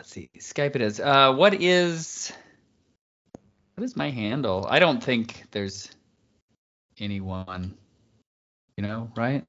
[0.00, 0.30] let's see.
[0.38, 0.98] Skype it is.
[0.98, 2.32] Uh, what is
[3.74, 4.66] what is my handle?
[4.68, 5.90] I don't think there's
[6.98, 7.76] anyone.
[8.78, 9.44] You know, right?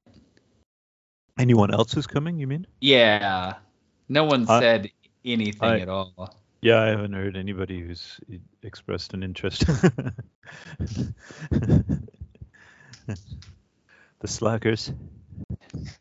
[1.38, 2.38] Anyone else who's coming?
[2.38, 2.66] You mean?
[2.82, 3.54] Yeah.
[4.10, 4.90] No one I- said
[5.24, 6.36] anything I- at all.
[6.60, 8.20] Yeah, I haven't heard anybody who's
[8.62, 9.64] expressed an interest.
[9.66, 11.06] the
[14.26, 14.92] slackers.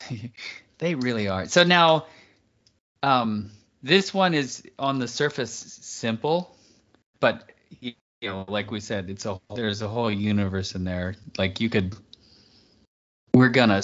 [0.78, 1.48] they really are.
[1.48, 2.06] So now,
[3.02, 3.50] um,
[3.84, 6.56] this one is on the surface simple,
[7.20, 11.16] but you know, like we said, it's a there's a whole universe in there.
[11.38, 11.96] Like you could,
[13.34, 13.82] we're gonna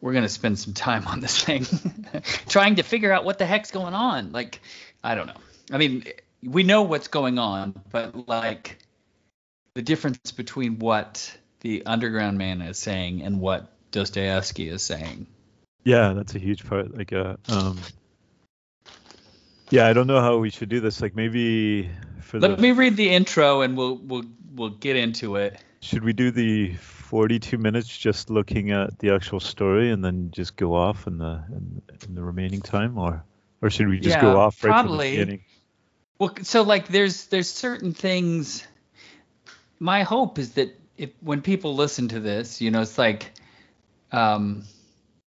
[0.00, 1.66] we're gonna spend some time on this thing,
[2.48, 4.32] trying to figure out what the heck's going on.
[4.32, 4.60] Like,
[5.02, 5.34] I don't know.
[5.70, 6.04] I mean,
[6.42, 8.78] we know what's going on, but like
[9.74, 15.26] the difference between what the underground man is saying and what Dostoevsky is saying.
[15.84, 16.96] Yeah, that's a huge part.
[16.96, 17.78] Like, uh, um,
[19.70, 21.00] yeah, I don't know how we should do this.
[21.00, 25.34] Like, maybe for Let the me read the intro and we'll we'll we'll get into
[25.36, 25.60] it.
[25.80, 30.56] should we do the 42 minutes just looking at the actual story and then just
[30.56, 33.24] go off in the in, in the remaining time, or
[33.62, 35.44] or should we just Yeah, go off right from the beginning?
[36.18, 38.66] Well, so like there's there's certain things.
[39.78, 43.32] My hope is that if when people listen to this, you know, it's like
[44.12, 44.64] um,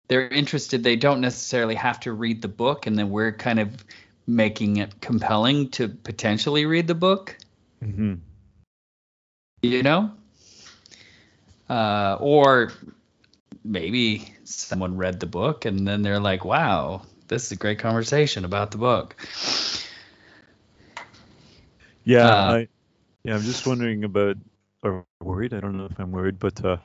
[0.09, 0.83] they're interested.
[0.85, 3.85] They don't necessarily have to read the book, and then we're kind of
[4.27, 7.37] making it compelling to potentially read the book.
[7.83, 8.15] hmm
[9.63, 10.11] you know
[11.69, 12.73] uh, or
[13.65, 18.45] maybe someone read the book and then they're like wow this is a great conversation
[18.45, 19.17] about the book
[22.05, 22.69] Yeah, Uh, I,
[23.25, 24.37] yeah, I'm just wondering about
[24.83, 25.53] or worried.
[25.55, 26.77] I don't know if I'm worried, but uh,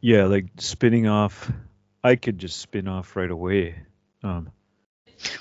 [0.00, 1.50] yeah, like spinning off.
[2.02, 3.76] I could just spin off right away.
[4.22, 4.50] Um,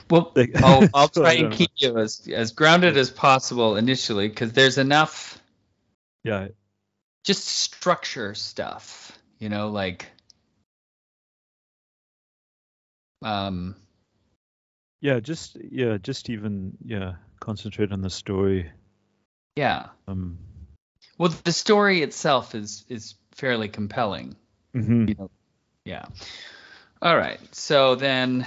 [0.09, 4.77] well I'll, I'll try and keep you as, as grounded as possible initially because there's
[4.77, 5.39] enough
[6.23, 6.47] Yeah,
[7.23, 10.07] just structure stuff you know like
[13.21, 13.75] um
[15.01, 18.71] yeah, just yeah, just even yeah, concentrate on the story.
[19.55, 20.39] yeah Um,
[21.17, 24.35] well the story itself is is fairly compelling
[24.75, 25.07] Mm-hmm.
[25.07, 25.31] you know,
[25.85, 26.05] yeah.
[27.01, 27.39] All right.
[27.55, 28.45] So then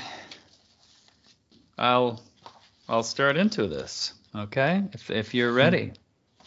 [1.78, 2.21] I'll
[2.89, 4.15] I'll start into this.
[4.34, 4.83] Okay?
[4.93, 5.93] If if you're ready.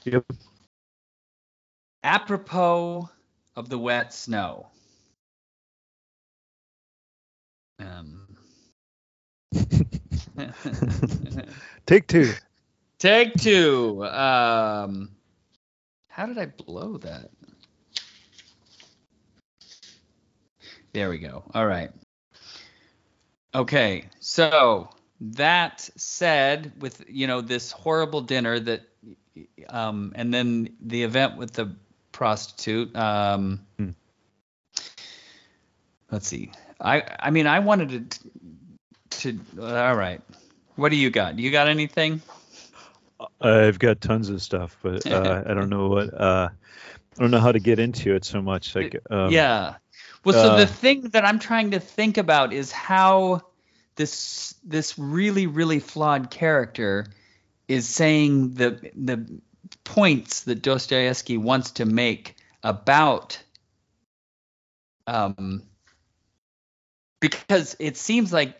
[0.04, 0.26] Yep.
[2.04, 3.10] Apropos
[3.56, 4.68] of the wet snow.
[7.80, 8.28] Um
[11.86, 12.34] Take two.
[13.00, 14.06] Take two.
[14.06, 15.12] Um
[16.10, 17.30] how did I blow that?
[20.94, 21.44] There we go.
[21.54, 21.90] All right.
[23.56, 24.10] Okay.
[24.20, 24.90] So
[25.22, 28.82] that said, with you know this horrible dinner that,
[29.70, 31.76] um, and then the event with the
[32.12, 32.96] prostitute.
[32.96, 33.90] Um, Hmm.
[36.12, 36.52] Let's see.
[36.80, 38.20] I I mean I wanted to.
[39.12, 40.22] To all right.
[40.76, 41.38] What do you got?
[41.38, 42.22] You got anything?
[43.42, 46.14] I've got tons of stuff, but uh, I don't know what.
[46.14, 46.50] Uh,
[47.18, 48.76] I don't know how to get into it so much.
[48.76, 49.76] Like, um, yeah.
[50.24, 53.42] Well, so uh, the thing that I'm trying to think about is how
[53.96, 57.08] this this really really flawed character
[57.68, 59.42] is saying the the
[59.84, 63.42] points that Dostoevsky wants to make about
[65.08, 65.64] um
[67.20, 68.56] because it seems like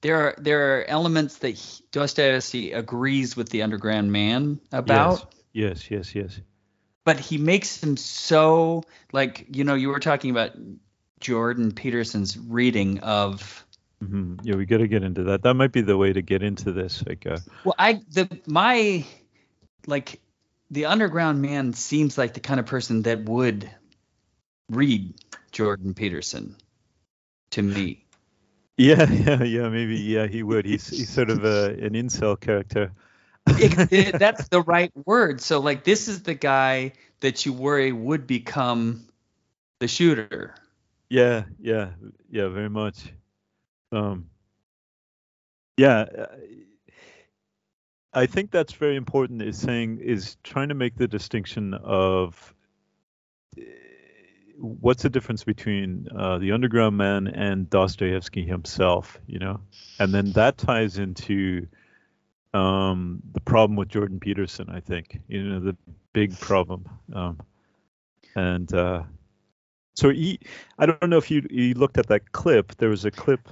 [0.00, 5.90] there are there are elements that he- Dostoevsky agrees with the underground man about Yes,
[5.90, 6.40] yes, yes.
[7.04, 10.52] but he makes them so like you know you were talking about
[11.20, 13.64] Jordan Peterson's reading of
[14.02, 15.42] hmm Yeah, we got to get into that.
[15.42, 17.04] That might be the way to get into this.
[17.06, 19.06] Like, uh, well I the my
[19.86, 20.20] like
[20.70, 23.70] the underground man seems like the kind of person that would
[24.70, 25.14] read
[25.52, 26.56] Jordan Peterson
[27.50, 28.04] to me
[28.76, 29.68] yeah, yeah, yeah.
[29.68, 30.64] Maybe, yeah, he would.
[30.64, 32.92] He's he's sort of a, an incel character.
[33.46, 37.92] It- it- that's the right word so like this is the guy that you worry
[37.92, 39.06] would become
[39.80, 40.54] the shooter
[41.08, 41.90] Yeah, yeah,
[42.30, 43.12] yeah, very much.
[43.92, 44.30] Um,
[45.76, 46.06] yeah,
[48.12, 49.42] I think that's very important.
[49.42, 52.54] Is saying is trying to make the distinction of
[54.58, 59.60] what's the difference between uh, the Underground Man and Dostoevsky himself, you know,
[59.98, 61.66] and then that ties into
[62.54, 64.68] um, the problem with Jordan Peterson.
[64.70, 65.76] I think you know the
[66.12, 67.40] big problem, um,
[68.34, 68.72] and.
[68.72, 69.02] Uh,
[69.94, 70.40] so he,
[70.78, 72.74] I don't know if you you looked at that clip.
[72.76, 73.46] There was a clip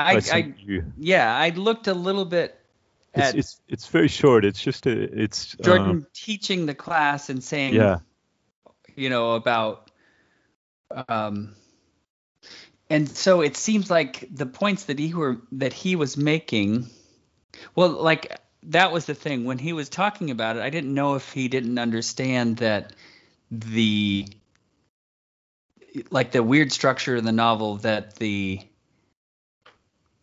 [0.00, 0.54] I, I
[0.96, 2.58] yeah, I looked a little bit
[3.14, 4.44] It's, at it's it's very short.
[4.44, 7.98] It's just a it's Jordan um, teaching the class and saying, yeah.
[8.94, 9.90] you know, about
[11.08, 11.54] um
[12.90, 16.88] and so it seems like the points that he were that he was making
[17.74, 19.44] well like that was the thing.
[19.44, 22.92] When he was talking about it i didn't know if he didn't understand that
[23.50, 24.26] the
[26.10, 28.60] like the weird structure of the novel that the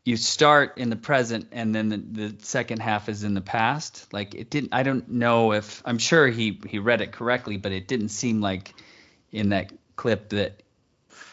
[0.06, 4.08] you start in the present and then the, the second half is in the past
[4.14, 7.72] like it didn't i don't know if i'm sure he he read it correctly but
[7.72, 8.74] it didn't seem like
[9.32, 10.62] in that clip that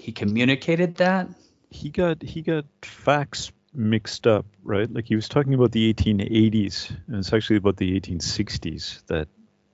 [0.01, 1.29] he communicated that
[1.71, 4.93] he got he got facts mixed up, right?
[4.93, 9.29] Like he was talking about the 1880s, and it's actually about the 1860s that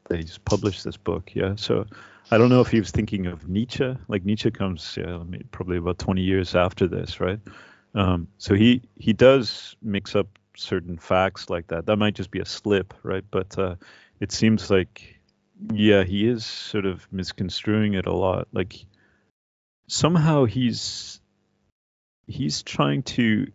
[0.09, 1.35] they just published this book.
[1.35, 1.87] Yeah, so
[2.31, 3.97] I don't know if he was thinking of Nietzsche.
[4.07, 7.41] Like Nietzsche comes, yeah, probably about 20 years after this, right?
[7.99, 11.87] Um, so he he does mix up certain facts like that.
[11.87, 13.25] That might just be a slip, right?
[13.29, 13.75] But uh,
[14.21, 15.21] it seems like,
[15.73, 18.47] yeah, he is sort of misconstruing it a lot.
[18.53, 18.87] Like
[19.89, 21.21] somehow he's
[22.29, 23.49] he's trying to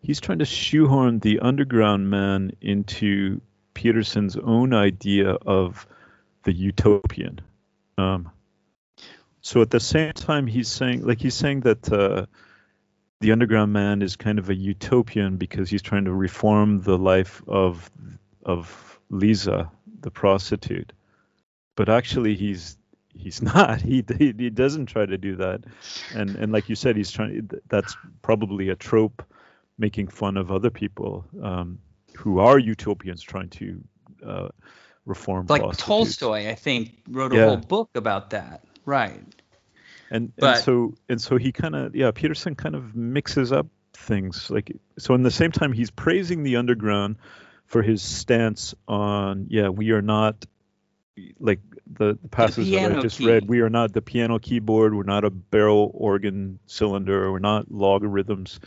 [0.00, 3.42] he's trying to shoehorn the underground man into
[3.74, 5.86] Peterson's own idea of
[6.44, 7.42] the utopian.
[7.98, 8.30] Um,
[9.42, 12.24] so at the same time, he's saying, like he's saying that uh,
[13.20, 17.42] the underground man is kind of a utopian because he's trying to reform the life
[17.48, 17.90] of
[18.44, 19.70] of Lisa,
[20.00, 20.92] the prostitute.
[21.76, 22.76] But actually, he's
[23.14, 23.80] he's not.
[23.82, 25.64] He, he he doesn't try to do that,
[26.14, 27.50] and and like you said, he's trying.
[27.68, 29.22] That's probably a trope
[29.78, 31.78] making fun of other people um,
[32.16, 33.80] who are utopians trying to
[34.26, 34.48] uh,
[35.06, 35.46] reform.
[35.48, 37.46] like tolstoy i think wrote a Yeah.
[37.46, 39.22] whole book about that right
[40.10, 43.66] and, But- and so and so he kind of yeah Peterson kind of mixes up
[43.94, 47.16] things like so in the same time he's praising the underground
[47.66, 50.46] for his stance on yeah we are not
[51.40, 51.60] like
[51.90, 53.26] the, the passage that I just key.
[53.26, 57.70] read we are not the piano keyboard we're not a barrel organ cylinder we're not
[57.72, 58.60] logarithms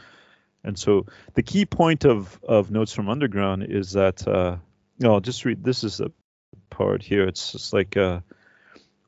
[0.63, 4.57] and so the key point of of notes from underground is that uh
[4.99, 6.11] no I'll just read this is the
[6.69, 8.19] part here it's just like uh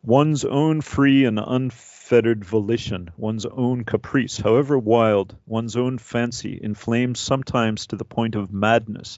[0.06, 7.16] one's own free and unfettered volition, one's own caprice, however wild, one's own fancy, inflamed
[7.16, 9.18] sometimes to the point of madness.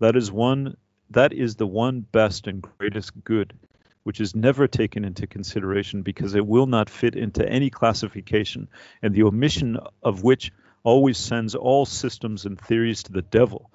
[0.00, 0.76] That is one
[1.10, 3.52] that is the one best and greatest good,
[4.02, 8.68] which is never taken into consideration because it will not fit into any classification,
[9.02, 10.50] and the omission of which
[10.82, 13.70] always sends all systems and theories to the devil.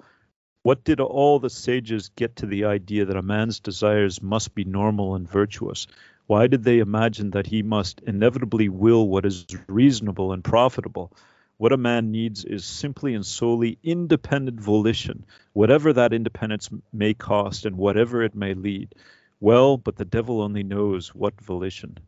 [0.62, 4.64] What did all the sages get to the idea that a man's desires must be
[4.64, 5.86] normal and virtuous?
[6.30, 11.12] Why did they imagine that he must inevitably will what is reasonable and profitable?
[11.56, 17.66] What a man needs is simply and solely independent volition, whatever that independence may cost
[17.66, 18.94] and whatever it may lead.
[19.40, 21.98] Well, but the devil only knows what volition.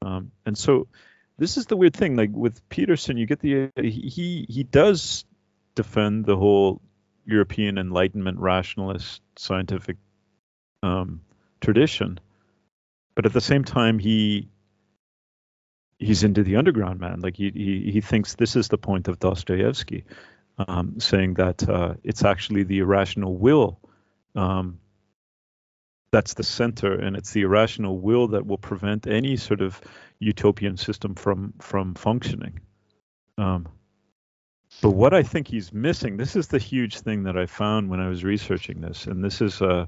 [0.00, 0.88] Um, and so,
[1.36, 2.16] this is the weird thing.
[2.16, 5.26] Like with Peterson, you get the he he, does
[5.74, 6.80] defend the whole
[7.26, 9.98] European Enlightenment rationalist scientific
[10.82, 11.20] um,
[11.60, 12.18] tradition,
[13.18, 14.48] but at the same time he
[15.98, 17.18] he's into the underground man.
[17.18, 20.04] Like he he, he thinks this is the point of Dostoevsky,
[20.56, 23.80] um, saying that uh, it's actually the irrational will
[24.36, 24.78] um,
[26.12, 29.80] that's the center, and it's the irrational will that will prevent any sort of
[30.20, 32.60] utopian system from from functioning.
[33.36, 33.66] Um,
[34.80, 37.98] but what I think he's missing, this is the huge thing that I found when
[37.98, 39.86] I was researching this, and this is uh,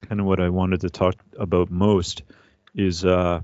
[0.00, 2.22] kind of what I wanted to talk about most,
[2.74, 3.40] is uh,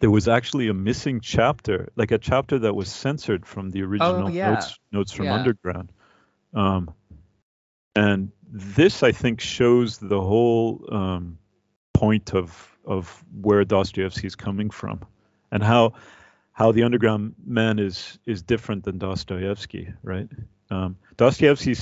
[0.00, 4.26] there was actually a missing chapter, like a chapter that was censored from the original
[4.26, 4.50] Oh, yeah.
[4.50, 5.34] notes notes from Yeah.
[5.34, 5.92] Underground.
[6.54, 6.94] Um,
[7.94, 11.38] and this, I think, shows the whole um,
[11.92, 15.00] point of of where Dostoevsky is coming from,
[15.50, 15.92] and how
[16.52, 20.28] how the underground man is is different than Dostoevsky, right?
[20.70, 21.74] Um, Dostoevsky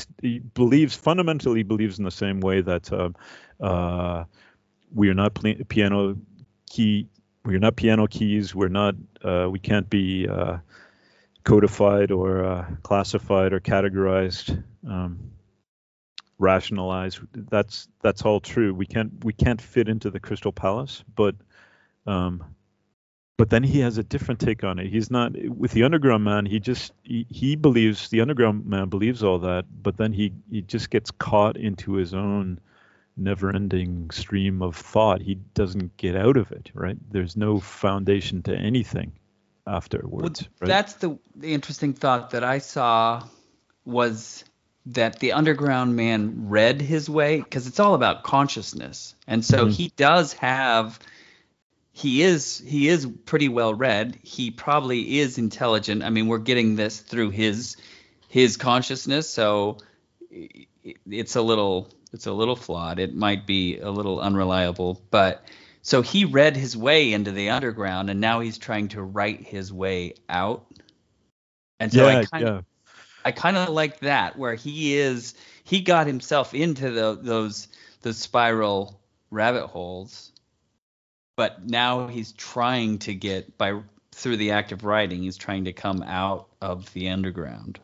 [0.54, 3.14] believes fundamentally believes in the same way that um,
[3.60, 4.24] uh,
[4.94, 6.16] we are not pla- piano
[6.68, 7.08] key
[7.44, 10.58] we are not piano keys we're not uh, we can't be uh,
[11.44, 15.30] codified or uh, classified or categorized um,
[16.38, 17.20] rationalized.
[17.32, 18.74] That's that's all true.
[18.74, 21.34] We can't we can't fit into the crystal palace but
[22.06, 22.44] um,
[23.38, 26.44] but then he has a different take on it he's not with the underground man
[26.44, 30.60] he just he, he believes the underground man believes all that but then he he
[30.60, 32.60] just gets caught into his own
[33.16, 38.54] never-ending stream of thought he doesn't get out of it right there's no foundation to
[38.54, 39.12] anything
[39.68, 40.42] afterwards.
[40.42, 40.68] Well, right?
[40.68, 43.22] That's the, the interesting thought that I saw
[43.84, 44.44] was
[44.86, 49.72] that the underground man read his way because it's all about consciousness, and so Mhm.
[49.72, 50.98] he does have.
[51.98, 54.20] He is he is pretty well read.
[54.22, 56.04] He probably is intelligent.
[56.04, 57.76] I mean, we're getting this through his
[58.28, 59.78] his consciousness, so
[60.30, 63.00] it's a little it's a little flawed.
[63.00, 65.44] It might be a little unreliable, but
[65.82, 69.72] so he read his way into the underground, and now he's trying to write his
[69.72, 70.66] way out.
[71.80, 72.52] And so yeah, I kind yeah.
[72.58, 72.64] of
[73.24, 77.66] I kind of like that where he is he got himself into the, those
[78.02, 79.00] those spiral
[79.32, 80.30] rabbit holes,
[81.38, 83.80] but now he's trying to get by
[84.10, 87.78] through the act of writing, he's trying to come out of the underground.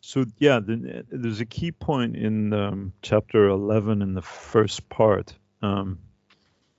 [0.00, 5.34] So yeah, the, there's a key point in um, chapter 11 in the first part
[5.60, 5.98] um,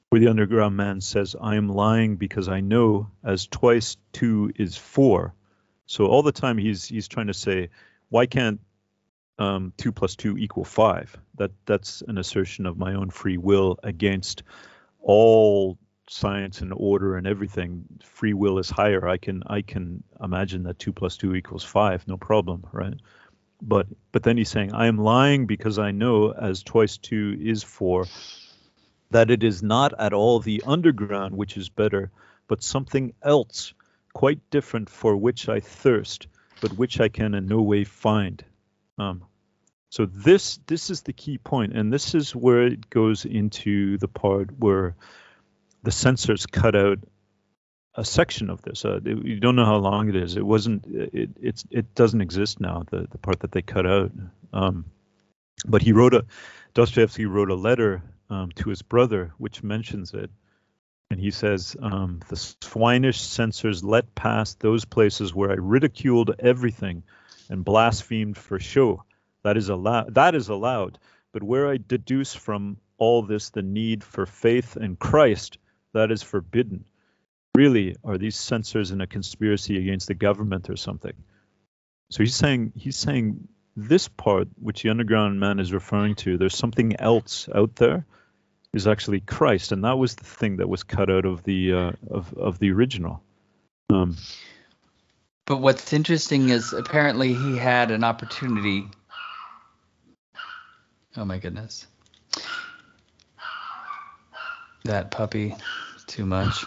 [0.09, 4.77] where the underground man says, "I am lying because I know as twice two is
[4.77, 5.33] four."
[5.85, 7.71] So all the time he's he's trying to say,
[8.07, 8.61] "Why can't
[9.37, 13.77] um, two plus two equal five?" That that's an assertion of my own free will
[13.83, 14.43] against
[15.01, 17.85] all science and order and everything.
[18.03, 19.07] Free will is higher.
[19.07, 22.95] I can I can imagine that two plus two equals five, no problem, right?
[23.61, 27.63] But but then he's saying, I am lying because I know as twice two is
[27.63, 28.05] four,
[29.11, 32.11] that it is not at all the underground which is better,
[32.47, 33.73] but something else
[34.13, 36.27] quite different for which I thirst,
[36.61, 38.43] but which I can in no way find.
[38.97, 39.23] Um,
[39.89, 44.07] so this this is the key point, and this is where it goes into the
[44.07, 44.95] part where
[45.85, 46.99] the censors cut out
[47.93, 48.83] a section of this.
[48.83, 50.35] Uh, you don't know how long it is.
[50.35, 50.85] It wasn't.
[50.87, 52.83] It it's it doesn't exist now.
[52.89, 54.11] The the part that they cut out.
[54.51, 54.85] Um,
[55.65, 56.25] but he wrote a
[56.73, 60.29] Dostoevsky wrote a letter um, to his brother which mentions it,
[61.09, 67.03] and he says um, the swinish censors let pass those places where I ridiculed everything
[67.49, 69.03] and blasphemed for show.
[69.43, 70.15] That is allowed.
[70.15, 70.97] That is allowed.
[71.31, 75.59] But where I deduce from all this the need for faith in Christ,
[75.95, 76.85] that is forbidden.
[77.55, 81.13] Really, are these censors in a conspiracy against the government or something?
[82.11, 86.55] So he's saying he's saying this part, which the underground man is referring to, there's
[86.55, 88.05] something else out there,
[88.73, 91.91] is actually Christ, and that was the thing that was cut out of the uh,
[92.09, 93.23] of of the original.
[93.89, 94.17] Um,
[95.45, 98.85] But what's interesting is apparently he had an opportunity.
[101.15, 101.87] Oh my goodness.
[104.83, 105.55] That puppy,
[106.07, 106.65] too much.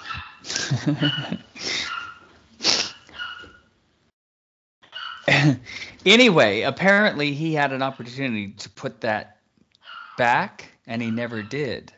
[6.07, 9.39] anyway, apparently he had an opportunity to put that
[10.17, 11.93] back and he never did.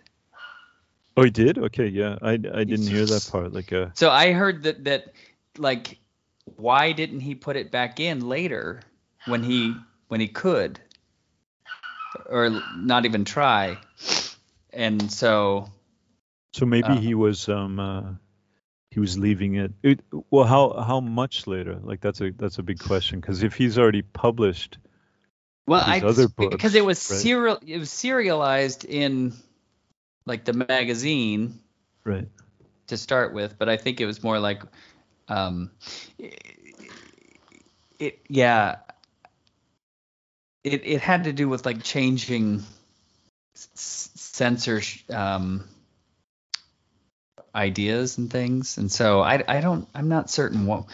[1.17, 1.59] oh, he did.
[1.59, 3.53] Okay, yeah, I I didn't hear that part.
[3.53, 5.15] Like, uh, So I heard that that
[5.59, 5.99] like
[6.57, 8.81] why didn't he put it back in later
[9.27, 9.75] when he
[10.09, 10.81] when he could
[12.27, 13.79] or not even try.
[14.73, 15.69] And so
[16.53, 18.03] so maybe Uh, he was um uh,
[18.91, 19.73] he was leaving it.
[19.83, 20.01] it.
[20.31, 21.79] Well, how how much later?
[21.83, 24.79] Like that's a that's a big question because if he's already published,
[25.67, 27.19] well His I other because it was right?
[27.21, 29.33] serial it was serialized in
[30.27, 31.61] like the magazine
[32.05, 32.29] right?
[32.89, 34.63] to start with, but I think it was more like,
[35.29, 35.71] um,
[37.99, 38.77] it, yeah,
[40.65, 42.63] it it had to do with like changing
[43.55, 44.81] censor
[45.11, 45.65] um,
[47.55, 50.85] ideas and things, and so I I don't I'm not certain what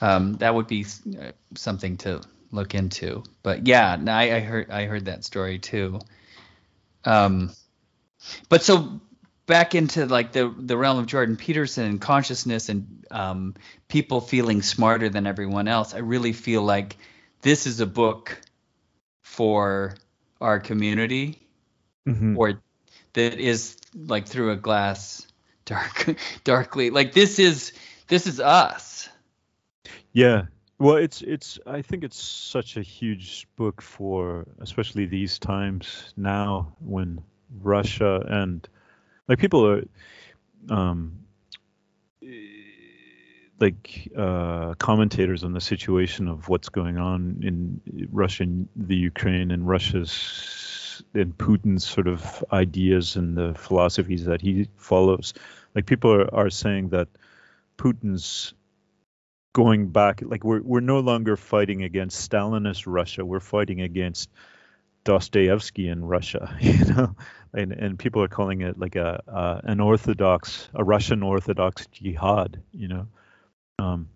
[0.00, 0.86] um, that would be
[1.20, 6.00] uh, something to look into, but yeah, I, I heard I heard that story too.
[7.04, 7.50] Um,
[8.48, 9.00] but so
[9.46, 13.54] back into like the the realm of Jordan Peterson and consciousness and um,
[13.88, 15.94] people feeling smarter than everyone else.
[15.94, 16.96] I really feel like
[17.42, 18.40] this is a book
[19.22, 19.94] for
[20.40, 21.40] our community,
[22.06, 22.36] Mhm.
[22.36, 22.60] or
[23.12, 25.26] that is like through a glass,
[25.68, 26.90] dark, darkly.
[26.90, 27.72] Like this is
[28.08, 29.08] this is us.
[30.12, 30.46] Yeah.
[30.78, 31.58] Well, it's it's.
[31.66, 37.20] I think it's such a huge book for, especially these times now when
[37.60, 38.66] Russia and
[39.26, 39.82] like people are,
[40.70, 41.18] um,
[43.60, 49.50] like uh, commentators on the situation of what's going on in Russia and the Ukraine
[49.50, 50.12] and Russia's
[51.14, 55.34] and Putin's sort of ideas and the philosophies that he follows.
[55.74, 57.08] Like people are, are saying that
[57.76, 58.54] Putin's
[59.54, 63.24] going back like we're we're no longer fighting against Stalinist Russia.
[63.24, 64.30] We're fighting against
[65.04, 67.16] Dostoevsky in Russia, you know,
[67.54, 72.62] and and people are calling it like a uh, an Orthodox, a Russian Orthodox jihad,
[72.72, 73.06] you know.
[73.78, 74.08] Um,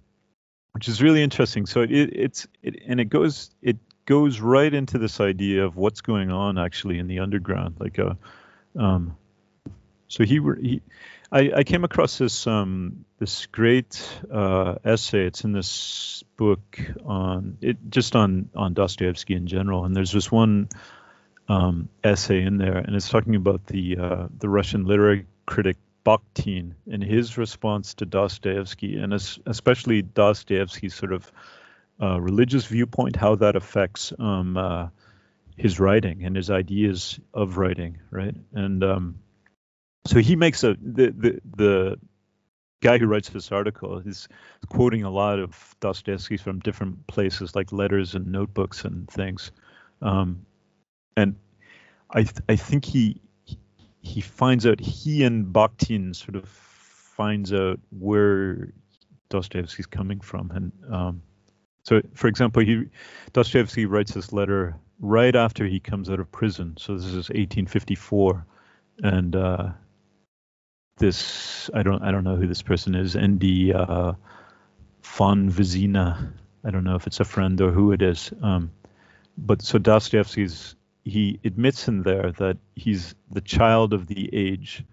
[0.72, 1.66] which is really interesting.
[1.66, 6.00] So it, it's it, and it goes it goes right into this idea of what's
[6.00, 7.76] going on actually in the underground.
[7.78, 8.14] Like uh,
[8.76, 9.16] um,
[10.09, 10.82] so he, he
[11.30, 15.26] I, I came across this um, this great uh, essay.
[15.26, 19.85] It's in this book on it just on on Dostoevsky in general.
[19.85, 20.68] And there's this one
[21.49, 26.75] um, essay in there, and it's talking about the uh, the Russian literary critic Bakhtin
[26.90, 31.30] and his response to Dostoevsky, and especially Dostoevsky's sort of
[32.02, 34.88] uh, religious viewpoint, how that affects um, uh,
[35.56, 38.35] his writing and his ideas of writing, right?
[38.52, 39.18] And um,
[40.06, 42.00] so he makes a the, the the
[42.80, 44.28] guy who writes this article is
[44.68, 49.52] quoting a lot of Dostoevsky from different places, like letters and notebooks and things.
[50.00, 50.44] Um,
[51.16, 51.37] and
[52.11, 53.21] I th- I think he
[54.00, 58.73] he finds out he and Bakhtin sort of finds out where
[59.28, 61.23] Dostoevsky's coming from, and um,
[61.84, 62.84] so for example, he
[63.32, 66.76] Dostoevsky writes this letter right after he comes out of prison.
[66.78, 68.46] So this is 1854,
[69.02, 69.70] and uh,
[70.98, 74.12] this I don't I don't know who this person is, Andy uh,
[75.02, 76.32] Fonvizina.
[76.64, 78.32] I don't know if it's a friend or who it is.
[78.40, 78.70] Um,
[79.36, 84.84] but so Dostoevsky's he admits in there that he's the child of the age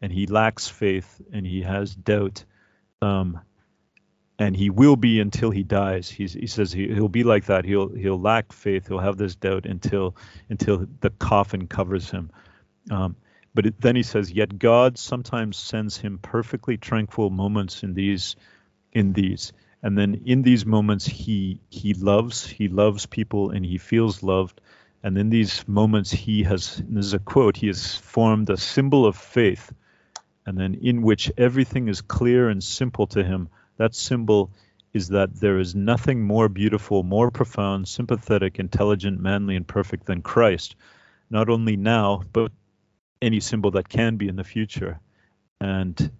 [0.00, 2.44] and he lacks faith and he has doubt
[3.02, 3.40] um,
[4.38, 6.08] and he will be until he dies.
[6.08, 7.64] He's, he says he, will be like that.
[7.64, 8.88] He'll he'll lack faith.
[8.88, 10.16] He'll have this doubt until
[10.48, 12.30] until the coffin covers him.
[12.90, 13.16] Um,
[13.54, 18.36] but it, then he says yet god sometimes sends him perfectly tranquil moments in these
[18.92, 19.52] in these.
[19.82, 24.60] And then in these moments he he loves he loves people and he feels loved.
[25.02, 29.06] And in these moments, he has, this is a quote, he has formed a symbol
[29.06, 29.72] of faith,
[30.44, 33.48] and then in which everything is clear and simple to him.
[33.78, 34.50] That symbol
[34.92, 40.22] is that there is nothing more beautiful, more profound, sympathetic, intelligent, manly, and perfect than
[40.22, 40.76] Christ,
[41.30, 42.52] not only now, but
[43.20, 45.00] any symbol that can be in the future.
[45.60, 46.10] And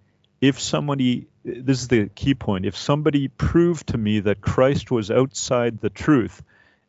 [0.41, 5.11] if somebody, this is the key point, if somebody proved to me that Christ was
[5.11, 6.41] outside the truth,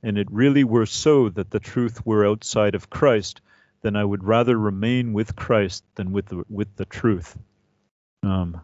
[0.03, 3.41] and it really were so that the truth were outside of Christ,
[3.83, 7.37] then I would rather remain with Christ than with the, with the truth.
[8.23, 8.61] Um,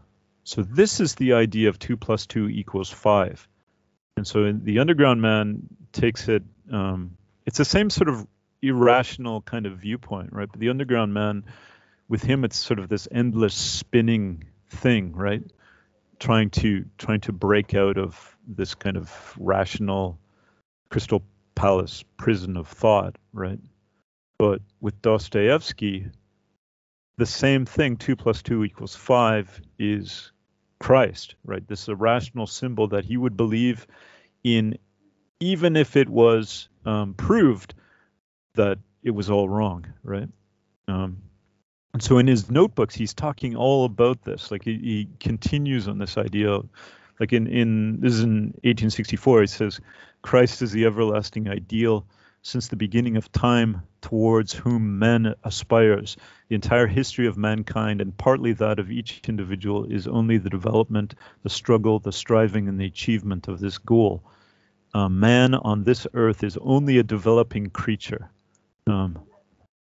[0.47, 3.49] so this is the idea of two plus two equals five,
[4.17, 6.45] and so the underground man takes it.
[6.71, 8.25] Um, it's the same sort of
[8.63, 10.49] irrational kind of viewpoint, right?
[10.49, 11.47] But the underground man,
[12.09, 15.43] with him, it's sort of this endless spinning thing, right?
[16.21, 20.17] Trying to trying to break out of this kind of rational
[20.91, 21.25] Crystal
[21.57, 23.59] Palace prison of thought, right?
[24.39, 26.07] But with Dostoevsky,
[27.19, 30.31] the same thing, two plus two equals five, is
[30.79, 31.67] Christ, right?
[31.67, 33.87] This is a rational symbol that he would believe
[34.45, 34.79] in,
[35.41, 37.75] even if it was um, proved
[38.55, 40.29] that it was all wrong, right?
[40.89, 41.23] Um,
[41.93, 44.51] and so in his notebooks, he's talking all about this.
[44.51, 46.61] Like he, he continues on this idea
[47.21, 49.81] like in in this is in 1864 he says
[50.23, 52.07] christ is the everlasting ideal
[52.47, 56.17] since the beginning of time towards whom man aspires.
[56.49, 61.17] The entire history of mankind and partly that of each individual is only the development
[61.43, 64.23] the struggle the striving and the achievement of this goal.
[64.95, 68.31] Uh, man on this earth is only a developing creature.
[68.87, 69.19] Um,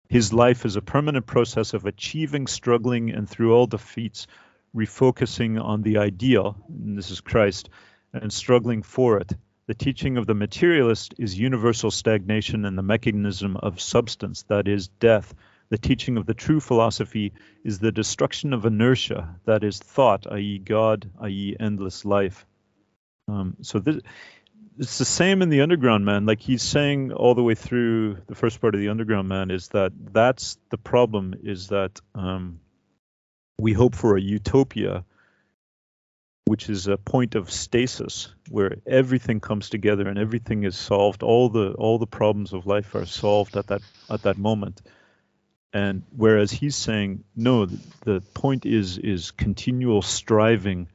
[0.08, 4.26] his life is a permanent process of achieving, struggling, and through all defeats,
[4.74, 7.70] refocusing on the ideal, and this is Christ,
[8.12, 9.32] and struggling for it.
[9.70, 14.88] The teaching of the materialist is universal stagnation and the mechanism of substance, that is,
[14.88, 15.32] death.
[15.68, 20.58] The teaching of the true philosophy is the destruction of inertia, that is, thought, i.e.,
[20.58, 22.44] God, i.e., endless life.
[23.28, 23.98] Um, so this,
[24.76, 26.26] it's the same in the Underground Man.
[26.26, 29.68] Like he's saying all the way through the first part of the Underground Man is
[29.68, 31.34] that that's the problem.
[31.44, 32.58] Is that um,
[33.56, 35.04] we hope for a utopia
[36.50, 41.22] which is a point of stasis where everything comes together and everything is solved.
[41.22, 44.82] All the all the problems of life are solved at that at that moment.
[45.72, 50.88] And whereas he's saying no the, point is is continual striving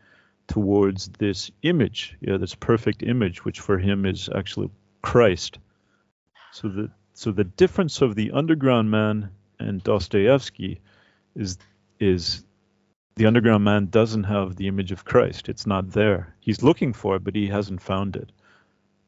[0.48, 5.60] towards this image yeah this perfect image which for him is actually Christ.
[6.52, 10.82] So the so the difference of the underground man and Dostoevsky
[11.34, 11.58] is
[11.98, 12.45] is
[13.16, 15.50] the underground man doesn't have the image of Christ.
[15.50, 16.36] It's not there.
[16.40, 18.32] He's looking for it, but he hasn't found it.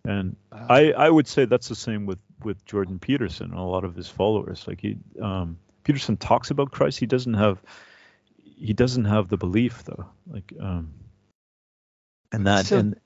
[0.05, 0.67] And wow.
[0.69, 3.95] I, I would say that's the same with, with Jordan Peterson and a lot of
[3.95, 4.65] his followers.
[4.67, 6.99] Like he, um, Peterson talks about Christ.
[6.99, 7.61] He doesn't have,
[8.37, 10.05] he doesn't have the belief though.
[10.25, 10.93] Like, um,
[12.31, 12.99] and that, so, and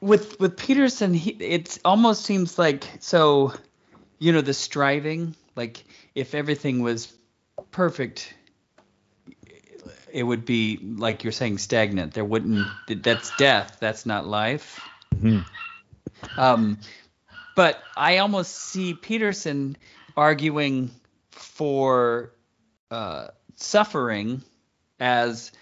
[0.00, 3.52] with with Peterson, he, it almost seems like so,
[4.18, 5.34] you know, the striving.
[5.56, 7.12] Like if everything was
[7.70, 8.34] perfect,
[10.12, 12.14] it would be like you're saying stagnant.
[12.14, 12.66] There wouldn't.
[12.88, 13.78] That's death.
[13.80, 14.80] That's not life.
[15.16, 15.40] Mm-hmm.
[16.38, 16.78] Um,
[17.56, 19.76] but I almost see Peterson
[20.16, 20.90] arguing
[21.30, 22.32] for
[22.90, 24.42] uh, suffering
[24.98, 25.52] as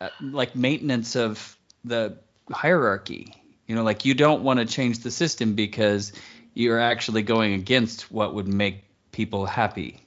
[0.00, 2.18] uh, like maintenance of the
[2.50, 3.34] hierarchy.
[3.66, 6.12] You know, like you don't want to change the system because
[6.54, 10.00] you're actually going against what would make people happy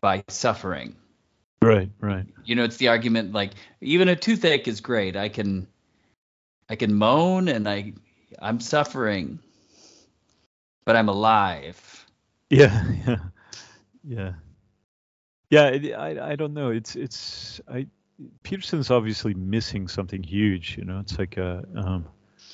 [0.00, 0.96] by suffering.
[1.62, 2.26] Right, right.
[2.44, 5.16] You know, it's the argument like even a toothache is great.
[5.16, 5.66] I can
[6.68, 7.92] I can moan and I
[8.40, 9.38] I'm suffering,
[10.84, 11.86] but I'm alive.
[12.52, 13.16] Yeah, yeah,
[14.02, 15.96] yeah, yeah.
[15.96, 16.70] I I don't know.
[16.70, 17.86] It's it's I
[18.42, 20.76] Peterson's obviously missing something huge.
[20.76, 21.64] You know, it's like a.
[21.76, 22.06] Um,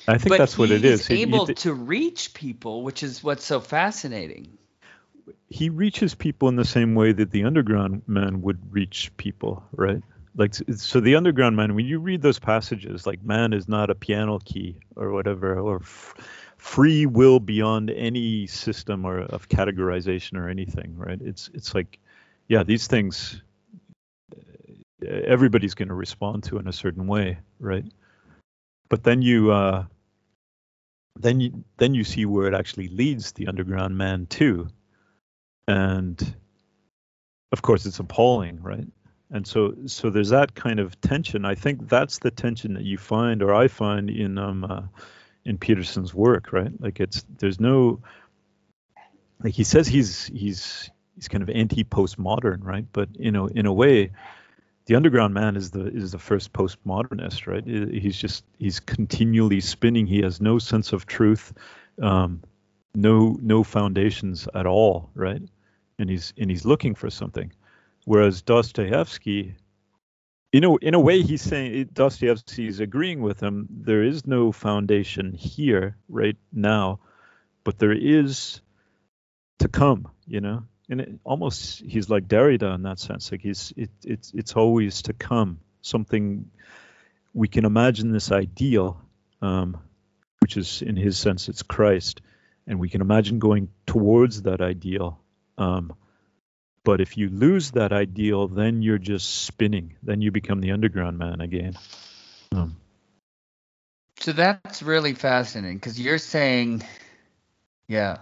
[0.07, 1.07] I think but that's what it is.
[1.07, 4.57] He's able he, he, to reach people, which is what's so fascinating.
[5.49, 10.01] He reaches people in the same way that the underground man would reach people, right?
[10.35, 11.73] Like so, the underground man.
[11.75, 15.77] When you read those passages, like "man is not a piano key" or whatever, or
[15.77, 16.13] f-
[16.57, 21.19] "free will beyond any system or of categorization or anything," right?
[21.21, 21.99] It's it's like,
[22.47, 23.41] yeah, these things
[25.05, 27.85] everybody's going to respond to in a certain way, right?
[28.89, 29.85] But then you uh,
[31.19, 34.67] then you then you see where it actually leads the underground man to,
[35.67, 36.35] and
[37.51, 38.87] of course it's appalling, right?
[39.31, 41.45] And so so there's that kind of tension.
[41.45, 44.83] I think that's the tension that you find, or I find in um uh,
[45.45, 46.71] in Peterson's work, right?
[46.79, 48.01] Like it's there's no
[49.43, 52.85] like he says he's he's he's kind of anti-postmodern, right?
[52.93, 54.11] But you know, in a way,
[54.85, 57.65] the underground man is the is the first postmodernist, right?
[57.65, 60.07] He's just he's continually spinning.
[60.07, 61.53] He has no sense of truth,
[62.01, 62.41] um,
[62.95, 65.41] no no foundations at all, right?
[65.99, 67.51] And he's and he's looking for something.
[68.05, 69.55] Whereas Dostoevsky,
[70.53, 73.67] you know, in a way, he's saying Dostoevsky is agreeing with him.
[73.69, 76.99] There is no foundation here right now,
[77.63, 78.61] but there is
[79.59, 80.07] to come.
[80.25, 83.31] You know, and it, almost he's like Derrida in that sense.
[83.31, 86.51] Like he's it, it's it's always to come something
[87.33, 89.01] we can imagine this ideal,
[89.41, 89.77] um,
[90.39, 92.21] which is in his sense it's Christ,
[92.65, 95.19] and we can imagine going towards that ideal.
[95.57, 95.93] Um,
[96.83, 99.95] but if you lose that ideal, then you're just spinning.
[100.03, 101.77] Then you become the underground man again.
[102.53, 102.77] Um,
[104.19, 106.83] so that's really fascinating because you're saying,
[107.87, 108.19] yeah,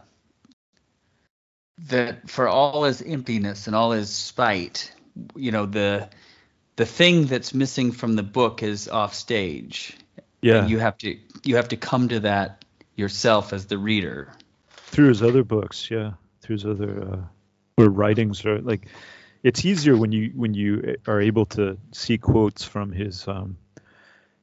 [1.89, 4.91] that for all his emptiness and all his spite,
[5.35, 6.09] you know, the
[6.75, 9.95] the thing that's missing from the book is off stage.
[10.41, 10.61] Yeah.
[10.61, 14.31] And you have to you have to come to that yourself as the reader.
[14.69, 16.13] Through his other books, yeah.
[16.45, 17.27] Through his other
[17.79, 18.87] uh, writings or like
[19.41, 23.57] it's easier when you when you are able to see quotes from his um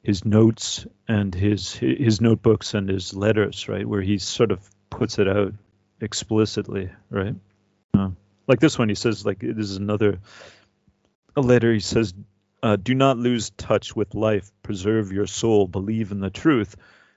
[0.03, 5.17] his notes and his his notebooks and his letters, right, where he sort of puts
[5.17, 5.53] it out
[6.01, 7.35] explicitly, right?
[7.93, 8.09] Uh,
[8.45, 10.19] like this one, he says, like this is another
[11.37, 11.73] a letter.
[11.73, 12.13] He says,
[12.61, 14.51] uh, "Do not lose touch with life.
[14.61, 15.67] Preserve your soul.
[15.67, 16.75] Believe in the truth,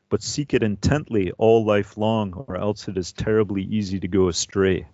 [0.08, 4.28] but seek it intently all life long, or else it is terribly easy to go
[4.28, 4.86] astray."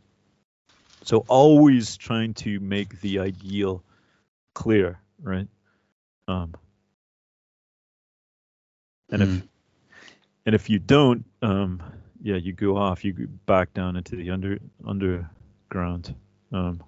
[1.05, 3.83] So always trying to make the ideal
[4.55, 5.49] clear, right?
[6.29, 6.55] Um,
[9.11, 9.37] and mm.
[9.37, 9.43] if
[10.47, 11.83] and if you don't, um,
[12.23, 16.15] yeah, you go off, you go back down into the under underground.
[16.53, 16.83] Um,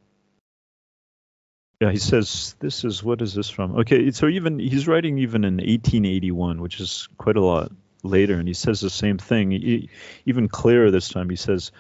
[1.80, 3.76] yeah, he says this is what is this from?
[3.80, 7.72] Okay, so even he's writing even in 1881, which is quite a lot
[8.04, 9.50] later, and he says the same thing.
[9.50, 9.90] He,
[10.26, 11.72] even clearer this time, he says,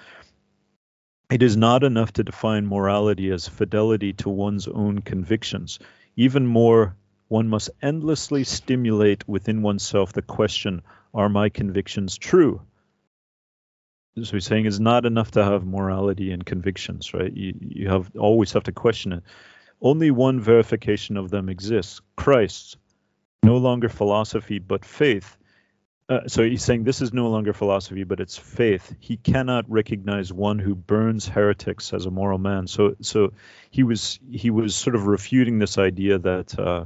[1.30, 5.78] "It is not enough to define morality as fidelity to one's own convictions.
[6.16, 6.96] Even more,
[7.28, 10.82] one must endlessly stimulate within oneself the question:
[11.12, 12.62] Are my convictions true?"
[14.22, 17.34] so he's saying it's not enough to have morality and convictions, right?
[17.36, 19.24] You you have always have to question it.
[19.80, 22.76] Only one verification of them exists: Christ's.
[23.42, 25.36] No longer philosophy, but faith.
[26.06, 28.94] Uh, so he's saying this is no longer philosophy, but it's faith.
[29.00, 32.66] He cannot recognize one who burns heretics as a moral man.
[32.66, 33.32] So so
[33.70, 36.84] he was he was sort of refuting this idea that uh,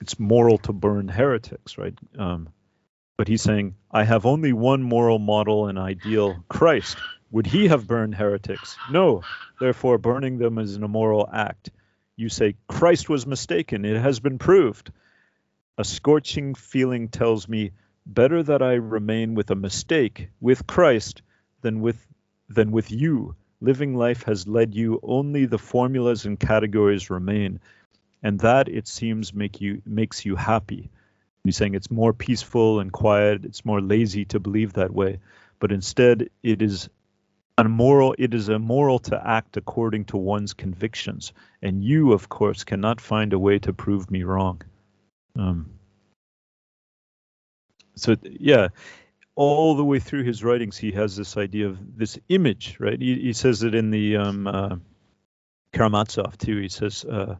[0.00, 1.94] it's moral to burn heretics, right?
[2.18, 2.48] Um,
[3.16, 6.96] but he's saying, I have only one moral model and ideal Christ.
[7.30, 8.76] Would he have burned heretics?
[8.90, 9.22] No.
[9.60, 11.70] Therefore, burning them is an immoral act.
[12.16, 13.84] You say, Christ was mistaken.
[13.84, 14.90] It has been proved.
[15.78, 17.70] A scorching feeling tells me
[18.06, 21.22] Better that I remain with a mistake, with Christ,
[21.60, 22.06] than with
[22.48, 23.36] than with you.
[23.60, 27.60] Living life has led you only the formulas and categories remain,
[28.22, 30.90] and that it seems make you makes you happy.
[31.44, 35.20] He's saying it's more peaceful and quiet, it's more lazy to believe that way,
[35.58, 36.88] but instead it is
[37.56, 43.00] immoral it is immoral to act according to one's convictions, and you, of course, cannot
[43.00, 44.60] find a way to prove me wrong.
[45.36, 45.70] Um,
[47.94, 48.68] so yeah,
[49.34, 53.00] all the way through his writings, he has this idea of this image, right?
[53.00, 54.76] He, he says it in the um, uh,
[55.72, 56.60] Karamazov too.
[56.60, 57.36] He says, uh,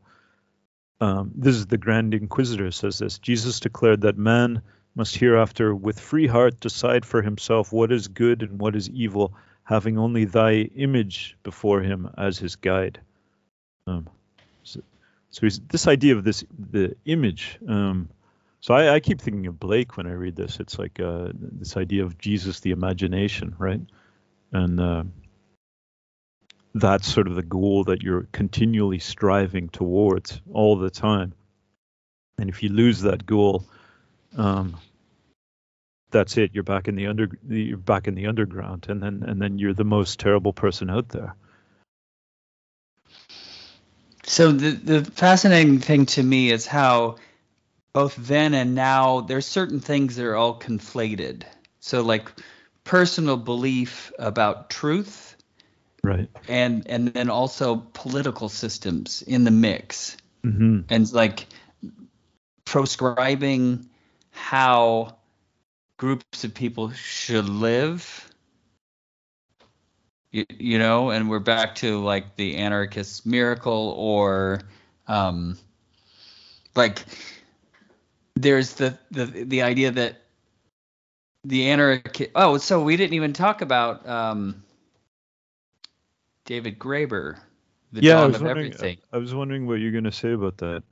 [1.01, 4.63] um, "This is the Grand Inquisitor says this." Jesus declared that man
[4.95, 9.35] must hereafter, with free heart, decide for himself what is good and what is evil,
[9.65, 13.01] having only thy image before him as his guide.
[13.87, 14.09] Um,
[14.63, 14.81] so,
[15.31, 17.59] so this idea of this the image.
[17.67, 18.09] Um,
[18.63, 20.61] so I, I, keep thinking of Blake when I read this.
[20.61, 23.81] It's like uh, this idea of Jesus, the imagination, right?
[24.53, 25.03] And uh,
[26.73, 31.35] that's sort of the goal that you're continually striving towards all the time.
[32.39, 33.67] And if you lose that goal,
[34.37, 34.79] um,
[36.13, 36.53] that's it.
[36.55, 39.75] You're back in the under you're back in the underground, and then and then you're
[39.75, 41.35] the most terrible person out there.
[44.25, 47.17] So the the fascinating thing to me is how
[47.93, 51.43] both then and now there's certain things that are all conflated.
[51.81, 52.31] So like
[52.85, 55.37] personal belief about truth,
[56.03, 60.81] right, and and then also political systems in the mix, mm-hmm.
[60.89, 61.47] and like
[62.65, 63.89] proscribing
[64.31, 65.17] how
[65.97, 68.33] groups of people should live
[70.33, 74.61] you, you know and we're back to like the anarchist miracle or
[75.07, 75.57] um
[76.75, 77.05] like
[78.37, 80.17] there's the the the idea that
[81.45, 84.63] the anarchist oh so we didn't even talk about um
[86.45, 87.39] david graeber
[87.93, 90.83] the yeah, I was, wondering, I was wondering what you're going to say about that.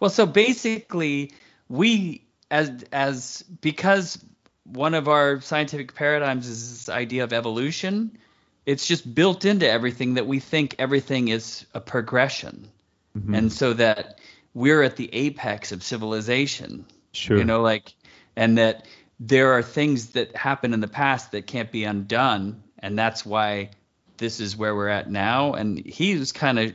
[0.00, 1.32] Well, so basically,
[1.68, 4.22] we as as because
[4.64, 8.18] one of our scientific paradigms is this idea of evolution.
[8.66, 12.68] It's just built into everything that we think everything is a progression,
[13.16, 13.34] mm-hmm.
[13.34, 14.18] and so that
[14.54, 16.84] we're at the apex of civilization.
[17.12, 17.38] Sure.
[17.38, 17.94] You know, like,
[18.36, 18.86] and that
[19.20, 23.70] there are things that happen in the past that can't be undone, and that's why
[24.18, 25.54] this is where we're at now.
[25.54, 26.74] And he's kind of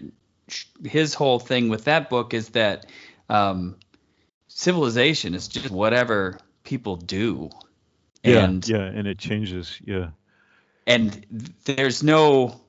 [0.83, 2.85] his whole thing with that book is that
[3.29, 3.77] um,
[4.47, 7.49] civilization is just whatever people do.
[8.23, 9.79] Yeah, and, yeah, and it changes.
[9.83, 10.09] Yeah.
[10.87, 12.61] And there's no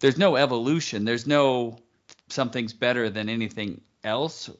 [0.00, 1.04] there's no evolution.
[1.04, 1.78] There's no
[2.28, 4.50] something's better than anything else.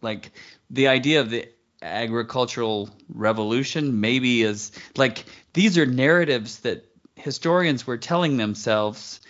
[0.00, 0.30] Like
[0.70, 1.48] the idea of the
[1.82, 9.20] agricultural revolution maybe is like these are narratives that historians were telling themselves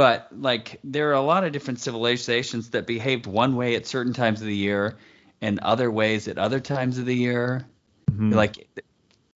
[0.00, 4.14] but like there are a lot of different civilizations that behaved one way at certain
[4.14, 4.96] times of the year
[5.42, 7.66] and other ways at other times of the year.
[8.10, 8.32] Mm-hmm.
[8.32, 8.68] Like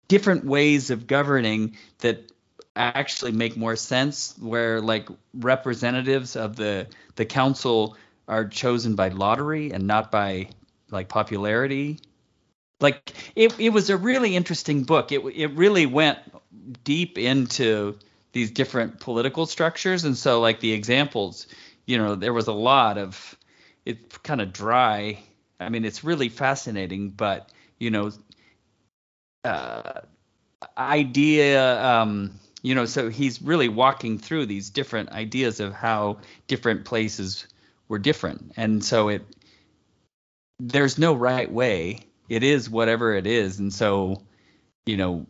[0.08, 2.30] different ways of governing that
[2.76, 7.96] actually make more sense where like representatives of the the council
[8.28, 10.48] are chosen by lottery and not by
[10.90, 11.98] like popularity.
[12.80, 15.12] Like it, it was a really interesting book.
[15.12, 16.18] It, it really went
[16.84, 17.98] deep into
[18.32, 20.04] these different political structures.
[20.04, 21.46] And so like the examples
[21.86, 23.36] you know there was a lot of
[23.84, 25.18] it's kind of dry.
[25.60, 28.10] I mean, it's really fascinating, but you know,
[29.44, 30.00] uh,
[30.76, 31.84] idea.
[31.84, 32.32] Um,
[32.62, 37.46] you know, so he's really walking through these different ideas of how different places
[37.88, 39.22] were different, and so it
[40.58, 42.00] there's no right way.
[42.28, 44.22] It is whatever it is, and so
[44.86, 45.26] you know,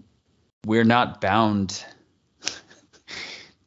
[0.67, 1.85] we're not bound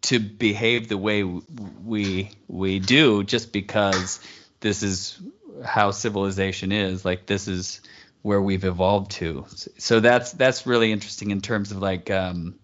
[0.03, 4.19] to behave the way we we do just because
[4.59, 5.19] this is
[5.65, 7.03] how civilization is.
[7.03, 7.81] Like this is
[8.21, 9.45] where we've evolved to.
[9.77, 12.55] So that's that's really interesting in terms of like um,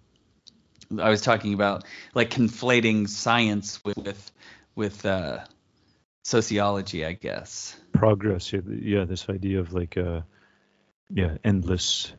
[1.00, 4.32] I was talking about like conflating science with with,
[4.76, 5.40] with uh,
[6.24, 7.76] sociology, I guess.
[7.92, 10.22] Progress, yeah, this idea of like uh,
[11.10, 12.12] yeah, endless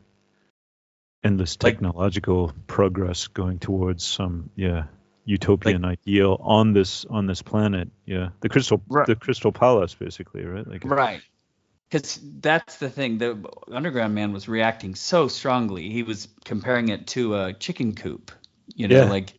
[1.25, 4.85] endless technological like, progress going towards some yeah
[5.25, 7.89] utopian like, ideal on this on this planet.
[8.07, 9.07] Yeah, the crystal right.
[9.07, 10.67] the crystal palace, basically, right?
[10.67, 11.21] Like right.
[11.91, 13.19] Because that's the thing.
[13.19, 13.39] The
[13.71, 15.91] Underground Man was reacting so strongly.
[15.91, 18.33] He was comparing it to a chicken coop.
[18.75, 19.11] You know, yeah.
[19.11, 19.35] like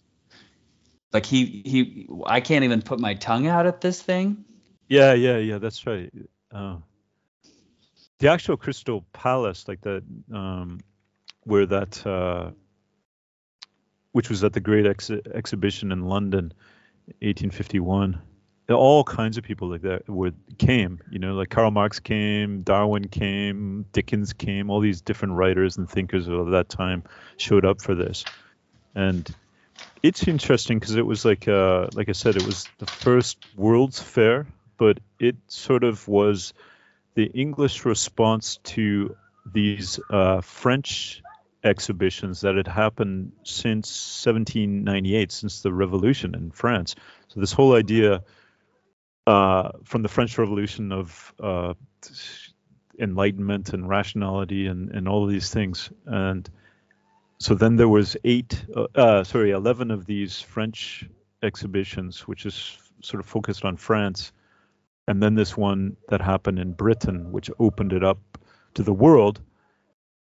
[1.11, 2.07] like he he.
[2.25, 4.45] I can't even put my tongue out at this thing.
[4.87, 5.57] Yeah, yeah, yeah.
[5.57, 6.11] That's right.
[6.51, 6.77] Uh,
[8.19, 10.79] the actual Crystal Palace, like the um,
[11.43, 12.51] where that uh,
[14.11, 16.53] which was at the Great Ex- Exhibition in London,
[17.19, 18.21] 1851.
[18.69, 20.99] All kinds of people like that would came.
[21.11, 24.71] You know, like Karl Marx came, Darwin came, Dickens came.
[24.71, 27.03] All these different writers and thinkers of that time
[27.37, 28.25] showed up for this,
[28.95, 29.29] and
[30.01, 34.01] it's interesting because it was like uh, like I said, it was the first World's
[34.01, 36.53] Fair, but it sort of was
[37.15, 41.21] the English response to these uh, French
[41.63, 46.95] exhibitions that had happened since 1798, since the Revolution in France.
[47.29, 48.23] So this whole idea
[49.25, 51.73] uh, from the French Revolution of uh,
[52.99, 56.49] enlightenment and rationality and, and all these things, and
[57.37, 61.05] so then there was eight, uh, uh, sorry, eleven of these French
[61.43, 64.31] exhibitions, which is sort of focused on France,
[65.07, 68.19] and then this one that happened in Britain, which opened it up
[68.73, 69.41] to the world.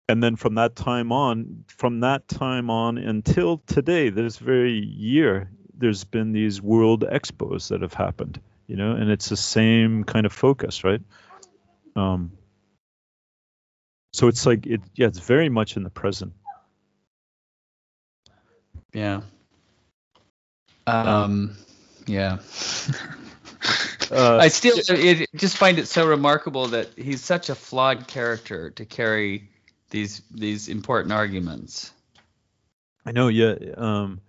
[0.09, 5.49] And then from that time on, from that time on until today, this very year,
[5.77, 10.25] there's been these world expos that have happened, you know, and it's the same kind
[10.25, 11.01] of focus, right?
[11.95, 12.31] Um,
[14.13, 16.33] so it's like it, yeah, it's very much in the present.
[18.93, 19.21] Yeah.
[20.85, 21.55] Um,
[22.05, 22.39] yeah.
[24.11, 28.69] Uh, I still it, just find it so remarkable that he's such a flawed character
[28.71, 29.49] to carry
[29.89, 31.91] these these important arguments.
[33.05, 33.55] I know, yeah.
[33.77, 34.21] Um,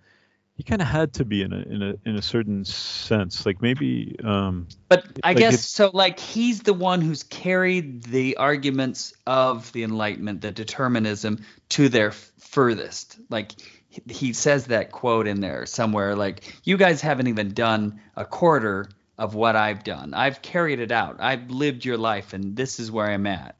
[0.55, 3.61] he kind of had to be in a in a in a certain sense, like
[3.61, 4.15] maybe.
[4.23, 5.89] Um, but I like guess so.
[5.93, 12.11] Like he's the one who's carried the arguments of the Enlightenment, the determinism, to their
[12.11, 13.17] furthest.
[13.29, 13.53] Like
[13.89, 16.15] he- he says that quote in there somewhere.
[16.15, 20.13] Like you guys haven't even done a quarter of what I've done.
[20.13, 21.17] I've carried it out.
[21.19, 23.55] I've lived your life, and this is where I'm at.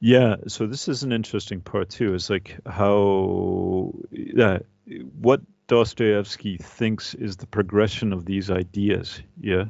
[0.00, 2.14] Yeah, so this is an interesting part too.
[2.14, 4.58] Is like how yeah,
[5.18, 9.20] what Dostoevsky thinks is the progression of these ideas.
[9.40, 9.66] Yeah,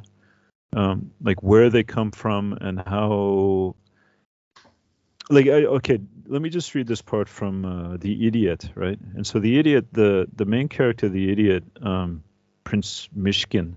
[0.73, 3.75] um, like where they come from and how.
[5.29, 8.99] Like I, okay, let me just read this part from uh, the Idiot, right?
[9.15, 12.23] And so the Idiot, the the main character, the Idiot, um,
[12.63, 13.75] Prince Mishkin,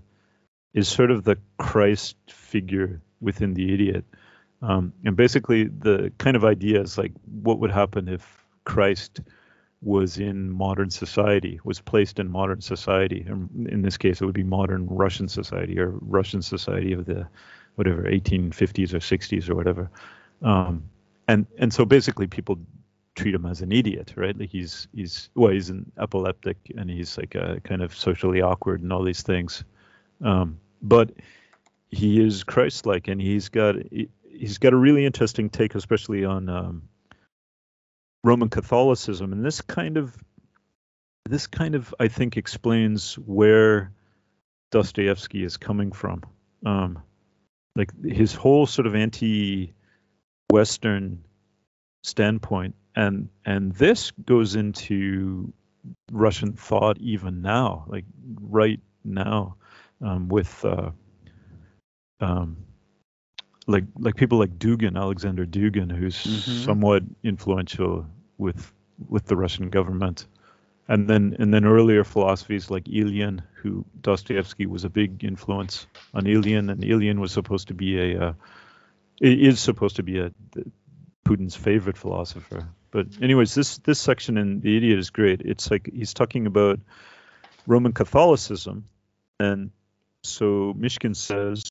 [0.73, 4.05] is sort of the Christ figure within the Idiot.
[4.61, 9.21] Um, and basically, the kind of idea is like what would happen if Christ
[9.81, 13.25] was in modern society, was placed in modern society.
[13.27, 17.27] In this case, it would be modern Russian society or Russian society of the
[17.75, 19.89] whatever 1850s or 60s or whatever.
[20.41, 20.83] Um,
[21.27, 22.59] and and so basically, people
[23.15, 24.37] treat him as an idiot, right?
[24.37, 28.81] Like he's he's well, he's an epileptic and he's like a kind of socially awkward
[28.81, 29.63] and all these things.
[30.23, 31.11] Um, but
[31.89, 36.49] he is Christ-like, and he's got he, he's got a really interesting take, especially on
[36.49, 36.89] um,
[38.23, 40.15] Roman Catholicism, and this kind of
[41.27, 43.91] this kind of I think explains where
[44.71, 46.23] Dostoevsky is coming from.
[46.65, 47.03] Um,
[47.75, 49.73] like his whole sort of anti-Western
[52.03, 55.53] standpoint, and and this goes into
[56.11, 58.05] Russian thought even now, like
[58.41, 59.55] right now,
[60.01, 60.91] um, with uh,
[62.21, 62.57] um,
[63.67, 66.65] like like people like Dugin, Alexander Dugin, who's Mhm.
[66.65, 68.05] somewhat influential
[68.37, 68.73] with
[69.07, 70.27] with the Russian government,
[70.87, 76.25] and then and then earlier philosophies like Ilyin, who Dostoevsky was a big influence on
[76.25, 78.33] Ilyin, and Ilyin was supposed to be a uh,
[79.21, 80.31] is supposed to be a
[81.25, 82.69] Putin's favorite philosopher.
[82.91, 85.41] But anyways, this this section in The Idiot is great.
[85.41, 86.79] It's like he's talking about
[87.67, 88.85] Roman Catholicism,
[89.39, 89.69] and
[90.23, 91.63] so Mishkin says.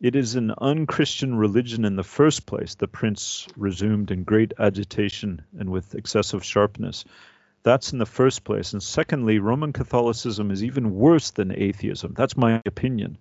[0.00, 5.42] It is an unchristian religion in the first place, the prince resumed in great agitation
[5.56, 7.04] and with excessive sharpness.
[7.62, 8.72] That's in the first place.
[8.72, 12.14] And secondly, Roman Catholicism is even worse than atheism.
[12.16, 13.16] That's my opinion.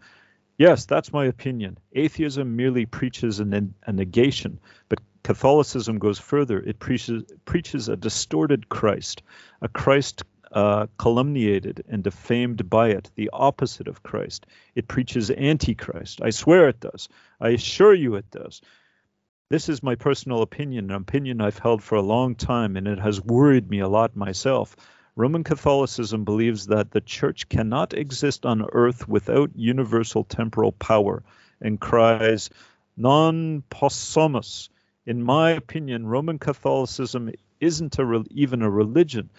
[0.57, 1.77] Yes, that's my opinion.
[1.93, 6.59] Atheism merely preaches a negation, but Catholicism goes further.
[6.59, 9.21] It preaches, preaches a distorted Christ,
[9.61, 14.45] a Christ uh, calumniated and defamed by it, the opposite of Christ.
[14.75, 16.21] It preaches antichrist.
[16.21, 17.09] I swear it does.
[17.39, 18.61] I assure you it does.
[19.49, 22.99] This is my personal opinion, an opinion I've held for a long time, and it
[22.99, 24.75] has worried me a lot myself.
[25.17, 31.21] Roman Catholicism believes that the church cannot exist on earth without universal temporal power
[31.59, 32.49] and cries,
[32.95, 34.69] non possumus.
[35.05, 39.29] In my opinion, Roman Catholicism isn't a re- even a religion,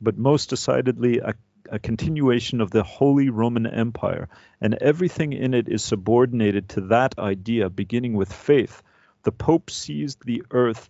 [0.00, 1.34] but most decidedly a,
[1.70, 4.28] a continuation of the Holy Roman Empire,
[4.60, 8.82] and everything in it is subordinated to that idea, beginning with faith.
[9.24, 10.88] The Pope seized the earth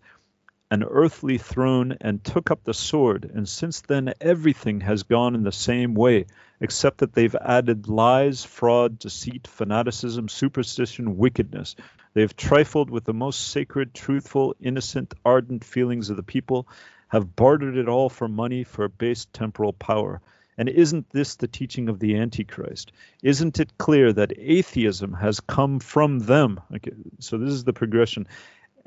[0.70, 5.42] an earthly throne and took up the sword, and since then everything has gone in
[5.42, 6.26] the same way,
[6.60, 11.74] except that they've added lies, fraud, deceit, fanaticism, superstition, wickedness.
[12.12, 16.68] They have trifled with the most sacred, truthful, innocent, ardent feelings of the people,
[17.08, 20.20] have bartered it all for money, for base temporal power.
[20.56, 22.92] And isn't this the teaching of the Antichrist?
[23.22, 26.60] Isn't it clear that atheism has come from them?
[26.74, 28.26] Okay, so this is the progression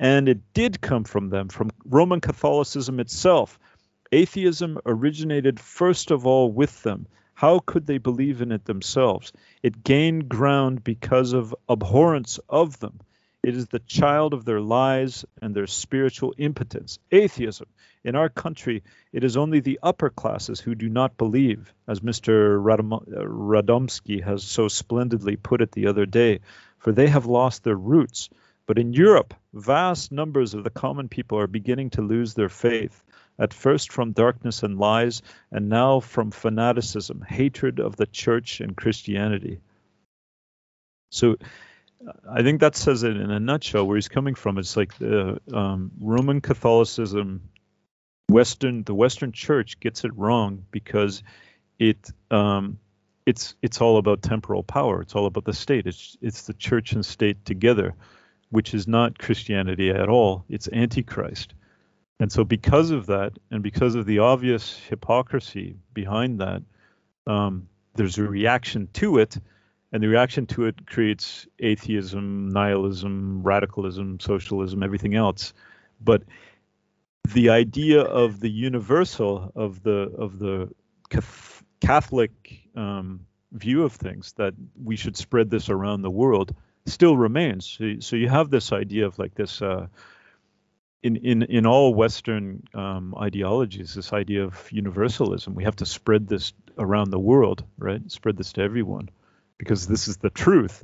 [0.02, 3.60] and it did come from them, from Roman Catholicism itself.
[4.12, 7.06] Atheism originated first of all with them.
[7.36, 9.32] How could they believe in it themselves?
[9.62, 13.00] It gained ground because of abhorrence of them.
[13.44, 17.00] It is the child of their lies and their spiritual impotence.
[17.12, 17.68] Atheism.
[18.04, 22.62] In our country, it is only the upper classes who do not believe, as Mr.
[22.62, 26.42] Radom- Radomski has so splendidly put it the other day,
[26.78, 28.30] for they have lost their roots.
[28.68, 33.04] But in Europe, vast numbers of the common people are beginning to lose their faith,
[33.40, 38.78] at first from darkness and lies, and now from fanaticism, hatred of the church and
[38.78, 39.62] Christianity.
[41.10, 41.38] So
[42.30, 44.58] I think that says it in a nutshell where he's coming from.
[44.58, 47.50] It's like the um, Roman Catholicism,
[48.30, 51.24] Western, the Western Church gets it wrong because
[51.78, 52.80] it um,
[53.26, 55.02] it's it's all about temporal power.
[55.02, 55.86] It's all about the state.
[55.86, 57.96] It's it's the church and state together
[58.52, 60.46] which is not Christianity at all.
[60.48, 61.56] It's Antichrist.
[62.20, 66.62] And so, because of that, and because of the obvious hypocrisy behind that,
[67.26, 69.38] um, there's a reaction to it,
[69.92, 75.54] and the reaction to it creates atheism, nihilism, radicalism, socialism, everything else.
[76.00, 76.24] But
[77.34, 80.70] the idea of the universal, of the of the
[81.82, 82.32] Catholic
[82.76, 87.80] um, view of things, that we should spread this around the world, still remains.
[88.00, 89.88] So, you have this idea of like this uh,
[91.04, 95.54] in in in all Western um, ideologies, this idea of universalism.
[95.54, 98.02] We have to spread this around the world, right?
[98.10, 99.10] Spread this to everyone,
[99.62, 100.84] because this is the truth,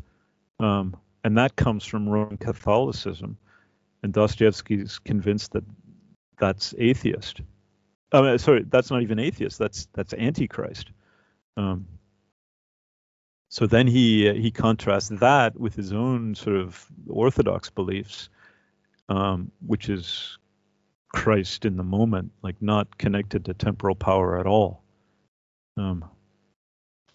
[0.60, 3.36] um, and that comes from Roman Catholicism.
[4.04, 5.64] And Dostoevsky is convinced that
[6.38, 7.42] that's atheist.
[8.12, 9.58] Uh, sorry, that's not even atheist.
[9.58, 10.92] That's that's antichrist.
[11.58, 11.88] Um,
[13.50, 18.30] so then he uh, he contrasts that with his own sort of orthodox beliefs,
[19.10, 20.38] um, which is
[21.12, 24.84] Christ in the moment, like not connected to temporal power at all.
[25.78, 26.06] Um,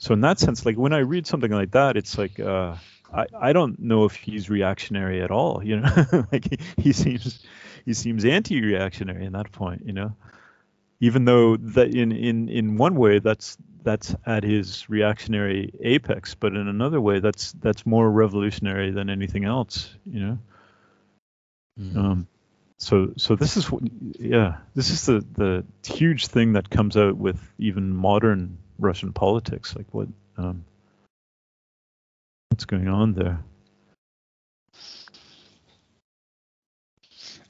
[0.03, 2.75] so in that sense, like when I read something like that, it's like uh,
[3.15, 5.63] I I don't know if he's reactionary at all.
[5.63, 7.39] You know, like he, he seems
[7.85, 9.83] he seems anti-reactionary in that point.
[9.87, 10.17] You know,
[10.99, 16.57] even though that in in in one way that's that's at his reactionary apex, but
[16.57, 20.39] in another way, that's that's more revolutionary than anything else, you know.
[21.79, 21.97] Mm.
[21.97, 22.27] Um,
[22.79, 23.71] so so this is
[24.19, 29.75] yeah, this is the the huge thing that comes out with even modern Russian politics,
[29.77, 30.65] like what um,
[32.51, 33.43] what's going on there.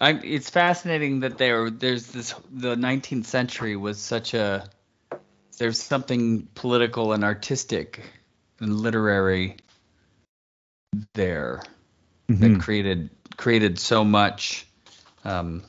[0.01, 4.69] I, it's fascinating that there there's this the 19th century was such a
[5.59, 8.03] there's something political and artistic
[8.59, 9.57] and literary
[11.15, 11.63] there
[12.29, 12.55] mm-hmm.
[12.55, 14.67] that created created so much
[15.25, 15.63] um,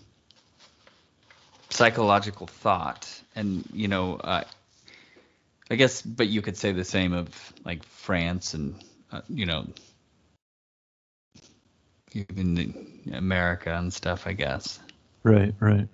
[1.70, 4.43] psychological thought and you know uh,
[5.70, 9.68] I guess but you could say the same of like France and uh, you know
[12.14, 14.80] even America and stuff I guess
[15.24, 15.88] right right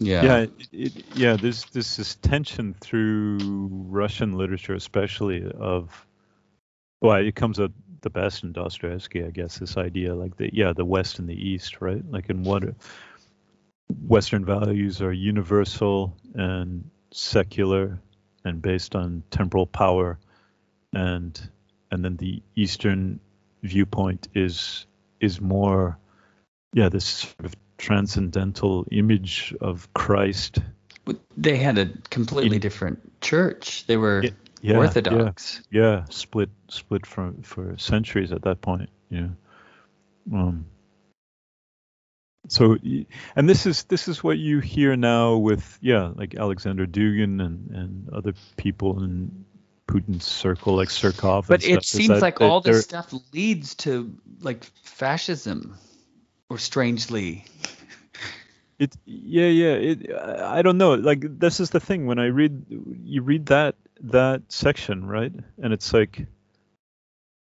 [0.00, 0.22] yeah.
[0.22, 0.38] Yeah.
[0.38, 1.36] It, it, yeah.
[1.36, 6.06] There's this, this tension through Russian literature, especially of,
[7.02, 7.70] well, it comes up
[8.00, 9.58] the best in Dostoevsky, I guess.
[9.58, 12.02] This idea, like the yeah, the West and the East, right?
[12.10, 12.64] Like in what
[14.06, 17.98] Western values are universal and secular
[18.44, 20.18] and based on temporal power,
[20.92, 21.40] and
[21.90, 23.20] and then the Eastern
[23.62, 24.86] viewpoint is
[25.20, 25.98] is more,
[26.72, 30.58] yeah, this sort of transcendental image of Christ.
[31.36, 33.86] They had a completely In, different church.
[33.86, 34.24] They were
[34.62, 35.62] yeah, Orthodox.
[35.70, 38.90] Yeah, yeah, split split for for centuries at that point.
[39.08, 39.28] Yeah.
[40.32, 40.66] Um,
[42.48, 42.76] so
[43.36, 47.70] and this is this is what you hear now with yeah like Alexander Dugin and
[47.70, 49.44] and other people in
[49.90, 51.48] Putin's circle like Surkov.
[51.48, 55.76] But it seems that, like all this stuff leads to like fascism
[56.48, 57.44] or strangely.
[58.78, 62.64] It yeah yeah it I don't know like this is the thing when I read
[63.04, 65.32] you read that that section right
[65.62, 66.26] and it's like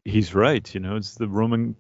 [0.05, 1.75] he's right you know it's the Roman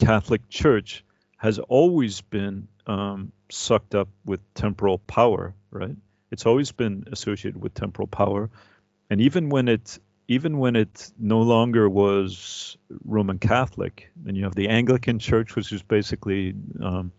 [0.00, 1.04] Catholic Church
[1.44, 5.94] has always been um, sucked up with temporal power, right?
[6.30, 8.48] It's always been associated with temporal power,
[9.10, 14.54] and even when it even when it no longer was Roman Catholic, and you have
[14.54, 17.12] the Anglican Church, which is basically um,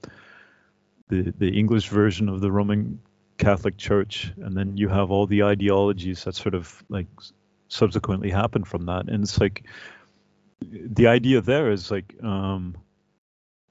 [1.09, 2.99] the the English version of the Roman
[3.38, 7.05] Catholic Church, and then you have all the ideologies that sort of like
[7.67, 9.65] subsequently happened from that, and it's like
[10.61, 12.76] the idea there is like, um,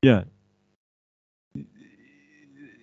[0.01, 0.23] yeah,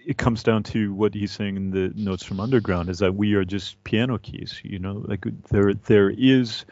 [0.05, 3.33] it comes down to what he's saying in the notes from underground is that we
[3.33, 5.03] are just piano keys you know?
[5.05, 6.65] Like there there is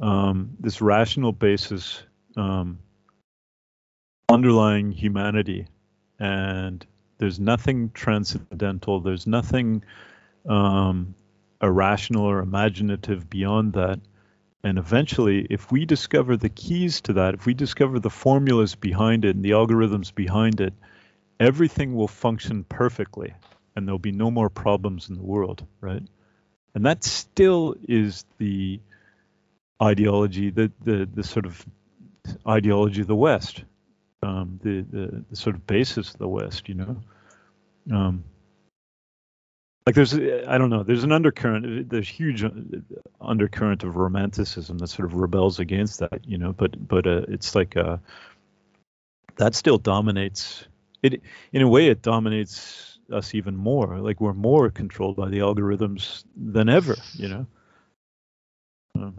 [0.00, 2.02] um, this rational basis
[2.36, 2.78] um,
[4.28, 5.68] underlying humanity
[6.18, 6.84] and
[7.18, 9.82] there's nothing transcendental there's nothing
[10.48, 11.14] um,
[11.62, 13.98] irrational or imaginative beyond that.
[14.62, 19.24] And eventually if we discover the keys to that if we discover the formulas behind
[19.24, 20.74] it and the algorithms behind it
[21.38, 23.34] everything will function perfectly
[23.74, 26.02] and there'll be no more problems in the world, right?
[26.74, 28.80] And that still is the
[29.82, 31.64] ideology, the the, the sort of
[32.46, 33.64] ideology of the West,
[34.22, 36.96] um, the, the, the sort of basis of the West, you know.
[37.92, 38.24] Um,
[39.86, 42.44] like there's, I don't know, there's an undercurrent, there's huge
[43.20, 46.52] undercurrent of romanticism that sort of rebels against that, you know.
[46.52, 47.98] But but uh, it's like uh,
[49.36, 50.64] that still dominates
[51.02, 51.22] it
[51.52, 53.98] in a way it dominates us even more.
[53.98, 56.96] Like we're more controlled by the algorithms than ever.
[57.14, 57.46] You know,
[58.96, 59.16] um,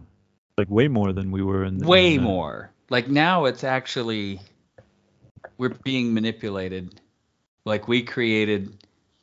[0.56, 1.78] like way more than we were in.
[1.78, 2.70] The, way in, more.
[2.90, 4.40] Like now, it's actually
[5.56, 7.00] we're being manipulated.
[7.64, 8.74] Like we created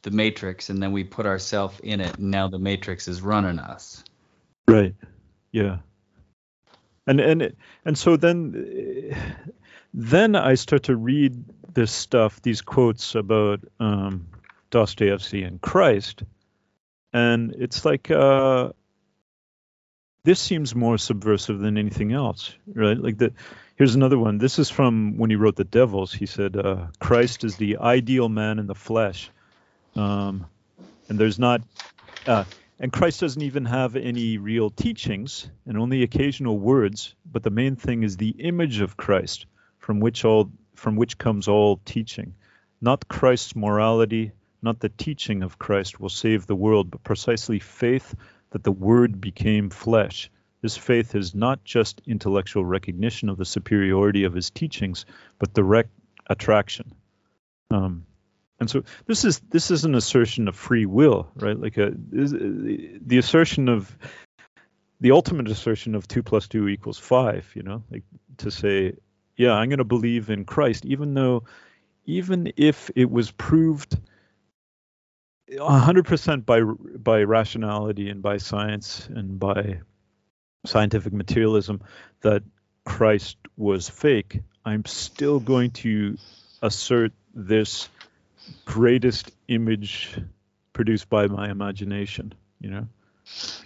[0.05, 3.57] the matrix and then we put ourselves in it and now the matrix is running
[3.57, 4.03] us
[4.67, 4.93] right
[5.51, 5.77] yeah
[7.07, 9.11] and and and so then
[9.95, 11.43] then i start to read
[11.75, 14.27] this stuff, these quotes about um,
[14.71, 16.23] Dostoevsky and Christ,
[17.13, 18.69] and it's like uh,
[20.23, 22.97] this seems more subversive than anything else, right?
[22.97, 23.33] Like the
[23.75, 24.39] here's another one.
[24.39, 26.11] This is from when he wrote The Devils.
[26.13, 29.29] He said uh, Christ is the ideal man in the flesh,
[29.95, 30.47] um,
[31.07, 31.61] and there's not.
[32.25, 32.45] Uh,
[32.79, 37.77] and Christ doesn't even have any real teachings and only occasional words, but the main
[37.77, 39.45] thing is the image of Christ
[39.77, 42.35] from which all from which comes all teaching.
[42.81, 48.15] Not Christ's morality, not the teaching of Christ will save the world, but precisely faith
[48.51, 50.29] that the Word became flesh.
[50.61, 55.05] This faith is not just intellectual recognition of the superiority of his teachings,
[55.37, 55.91] but direct
[56.27, 56.91] attraction.
[57.69, 58.05] Um,
[58.59, 61.59] and so this is this is an assertion of free will, right?
[61.59, 63.95] Like a the assertion of
[65.01, 67.51] the ultimate assertion of two plus two equals five.
[67.53, 68.03] You know, like
[68.37, 68.93] to say
[69.37, 71.43] yeah, I'm going to believe in Christ, even though,
[72.05, 73.97] even if it was proved
[75.51, 79.79] 100% by by rationality and by science and by
[80.65, 81.81] scientific materialism
[82.21, 82.43] that
[82.83, 86.17] Christ was fake, I'm still going to
[86.61, 87.89] assert this
[88.65, 90.17] greatest image
[90.73, 92.87] produced by my imagination, you know?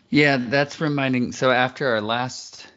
[0.09, 1.31] Yeah, that's reminding.
[1.31, 2.67] So after our last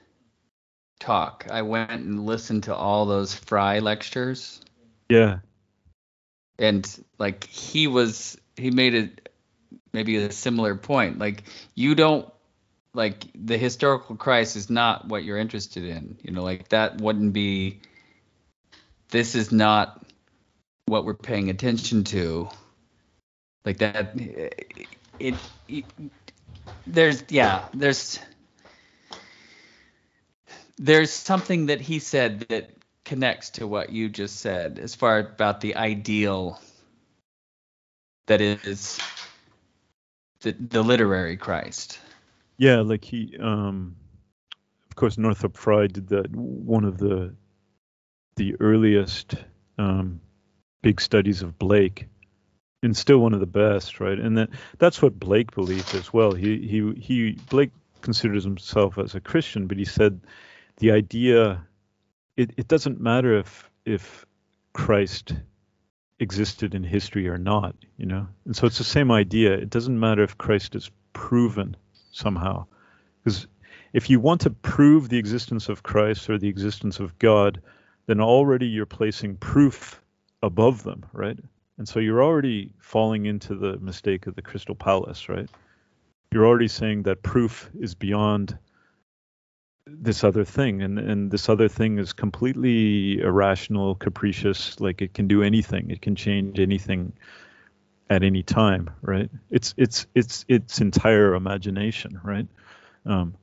[1.03, 1.46] talk.
[1.50, 4.61] I went and listened to all those Frye lectures.
[5.09, 5.38] Yeah.
[6.59, 6.88] And
[7.18, 9.28] like he was he made it
[9.92, 11.18] maybe a similar point.
[11.18, 11.44] Like
[11.74, 12.30] you don't
[12.94, 16.18] like the historical Christ is not what you're interested in.
[16.22, 17.80] You know, like that wouldn't be
[19.11, 20.07] this is not
[20.86, 22.48] what we're paying attention to.
[23.64, 24.12] Like that
[25.18, 25.34] it,
[25.68, 25.84] it
[26.86, 28.18] there's yeah, there's
[30.79, 32.70] there's something that he said that
[33.05, 36.61] connects to what you just said as far about the ideal
[38.27, 39.01] that is
[40.41, 41.99] the, the literary Christ.
[42.57, 43.97] Yeah, like he, um,
[44.89, 46.35] of course, Northrop Frye did that.
[46.35, 47.35] One of the
[48.37, 49.35] the earliest
[49.79, 50.20] um,
[50.81, 52.07] big studies of Blake,
[52.83, 54.18] and still one of the best, right?
[54.18, 56.33] And that that's what Blake believed as well.
[56.33, 60.20] He he he Blake considers himself as a Christian, but he said
[60.79, 61.66] the idea
[62.37, 64.27] it, it doesn't matter if if
[64.73, 65.35] Christ
[66.18, 68.29] existed in history or not, you know.
[68.45, 69.53] And so it's the same idea.
[69.53, 71.77] It doesn't matter if Christ is proven
[72.12, 72.66] somehow.
[73.23, 73.47] Because
[73.93, 77.61] if you want to prove the existence of Christ or the existence of God,
[78.07, 80.01] then already you're placing proof
[80.43, 81.39] above them, right?
[81.79, 85.49] And so you're already falling into the mistake of the crystal palace, right?
[86.31, 88.57] You're already saying that proof is beyond
[89.87, 95.26] this other thing and and this other thing is completely irrational capricious like it can
[95.26, 97.12] do anything it can change anything
[98.09, 99.30] at any time right?
[99.51, 102.47] It's it's it's its entire imagination right?
[103.07, 103.35] Um,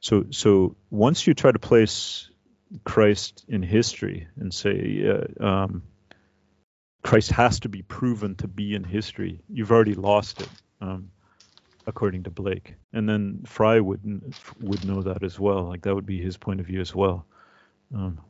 [0.00, 2.30] so so once you try to place
[2.84, 5.82] christ in history and say uh, um,
[7.02, 10.48] christ has to be proven to be in history you've already lost it.
[10.80, 11.10] Um,
[11.86, 12.74] according to Blake.
[12.92, 15.64] And then Frye would would know that as well.
[15.64, 17.26] Like that would be his point of view as well.
[17.94, 18.20] Um,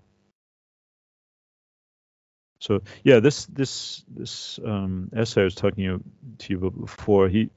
[2.59, 6.03] so yeah, this this this um, essay I was talking
[6.39, 7.51] to you about before, he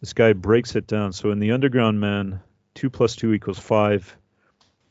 [0.00, 1.12] this guy breaks it down.
[1.12, 2.40] So in the Underground Man,
[2.74, 4.16] two plus two equals five.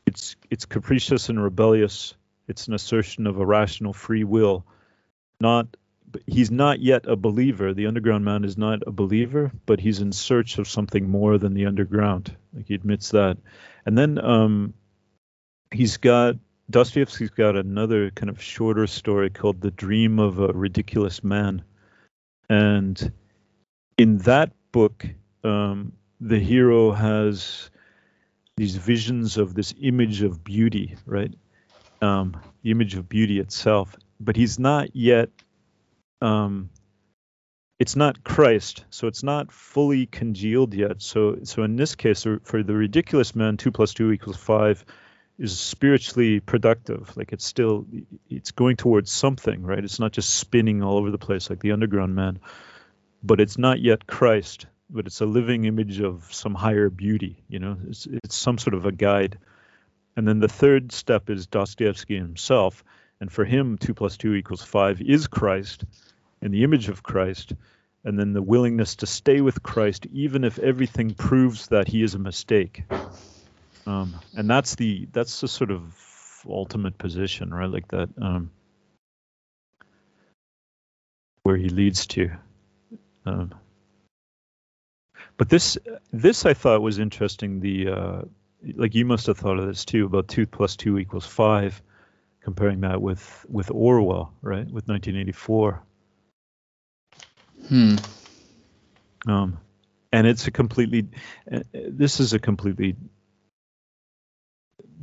[0.06, 2.14] It's it's capricious and rebellious.
[2.48, 4.64] It's an assertion of a rational free will,
[5.40, 5.68] not
[6.26, 7.74] he's not yet a believer.
[7.74, 11.54] The underground man is not a believer, but he's in search of something more than
[11.54, 12.36] the underground.
[12.54, 13.38] Like he admits that.
[13.86, 14.74] And then um,
[15.70, 16.36] he's got
[16.70, 21.64] Dostoevsky's got another kind of shorter story called The Dream of a Ridiculous Man.
[22.48, 23.12] And
[23.98, 25.06] in that book,
[25.42, 27.70] um, the hero has
[28.56, 31.34] these visions of this image of beauty, right?
[32.02, 33.96] Um, the image of beauty itself.
[34.20, 35.30] But he's not yet
[36.20, 36.70] um,
[37.80, 41.00] it's not Christ, so it's not fully congealed yet.
[41.00, 44.84] So, so in this case, for the ridiculous man, two plus two equals five
[45.38, 47.16] is spiritually productive.
[47.16, 47.86] Like it's still,
[48.28, 49.82] it's going towards something, right?
[49.82, 52.40] It's not just spinning all over the place like the underground man,
[53.22, 54.66] but it's not yet Christ.
[54.90, 57.42] But it's a living image of some higher beauty.
[57.48, 59.38] You know, it's it's some sort of a guide.
[60.16, 62.84] And then the third step is Dostoevsky himself,
[63.20, 65.84] and for him, two plus two equals five is Christ
[66.42, 67.52] in the image of Christ,
[68.04, 72.14] and then the willingness to stay with Christ even if everything proves that he is
[72.14, 72.84] a mistake.
[73.86, 75.82] Um, and that's the that's the sort of
[76.48, 77.70] ultimate position, right?
[77.70, 78.50] Like that, um,
[81.42, 82.30] where he leads to.
[83.26, 83.54] Um,
[85.36, 85.78] but this
[86.12, 87.60] this I thought was interesting.
[87.60, 88.22] The uh,
[88.76, 91.80] like you must have thought of this too about two plus two equals five,
[92.42, 94.66] comparing that with with Orwell, right?
[94.66, 95.82] With 1984.
[97.70, 97.94] Hmm.
[99.28, 99.58] Um,
[100.12, 101.06] and it's a completely,
[101.50, 102.96] uh, this is a completely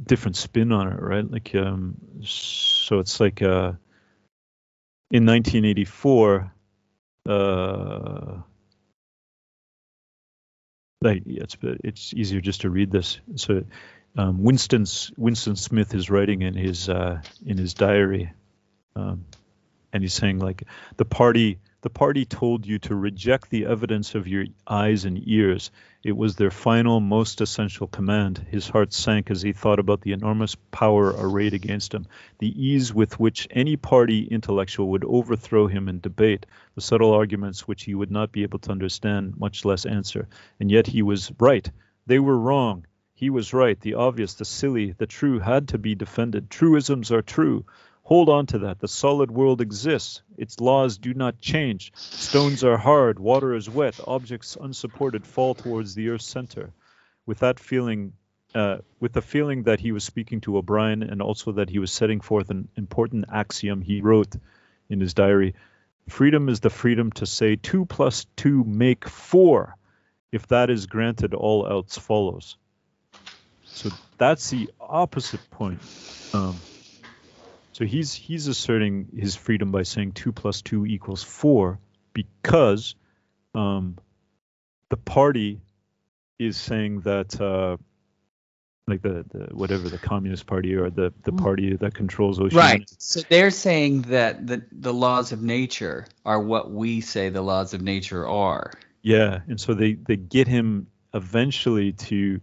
[0.03, 1.29] different spin on it, right?
[1.31, 3.71] Like, um, so it's like uh,
[5.11, 6.51] in 1984,
[7.29, 8.37] uh,
[11.01, 13.21] like it's it's easier just to read this.
[13.35, 13.63] So
[14.17, 18.33] um, Winston's Winston Smith is writing in his uh, in his diary,
[18.95, 19.23] um,
[19.93, 20.63] and he's saying like
[20.97, 25.69] the party the party told you to reject the evidence of your eyes and ears.
[26.03, 28.39] It was their final, most essential command.
[28.49, 32.07] His heart sank as he thought about the enormous power arrayed against him,
[32.39, 37.67] the ease with which any party intellectual would overthrow him in debate, the subtle arguments
[37.67, 40.27] which he would not be able to understand, much less answer.
[40.59, 41.69] And yet he was right.
[42.07, 42.87] They were wrong.
[43.13, 43.79] He was right.
[43.79, 46.49] The obvious, the silly, the true had to be defended.
[46.49, 47.65] Truisms are true.
[48.07, 48.79] Hold on to that.
[48.79, 50.21] The solid world exists.
[50.37, 51.91] Its laws do not change.
[51.93, 56.71] Stones are hard, water is wet, objects unsupported fall towards the earth's center.
[57.25, 58.13] With that feeling,
[58.55, 61.91] uh, with the feeling that he was speaking to O'Brien and also that he was
[61.91, 64.33] setting forth an important axiom, he wrote
[64.89, 65.55] in his diary
[66.07, 69.75] Freedom is the freedom to say two plus two make four.
[70.31, 72.55] If that is granted, all else follows.
[73.65, 75.81] So that's the opposite point.
[76.33, 76.57] Um,
[77.77, 81.77] so he's he's asserting his freedom by saying two plus two equals four
[82.11, 82.95] because
[83.53, 83.97] um,
[84.89, 85.61] the party
[86.39, 87.77] is saying that uh,
[88.87, 91.37] like the, the whatever the communist party or the the mm.
[91.37, 92.89] party that controls ocean right.
[92.97, 97.75] So they're saying that the the laws of nature are what we say the laws
[97.75, 98.73] of nature are.
[99.03, 99.41] Yeah.
[99.47, 102.41] And so they they get him eventually to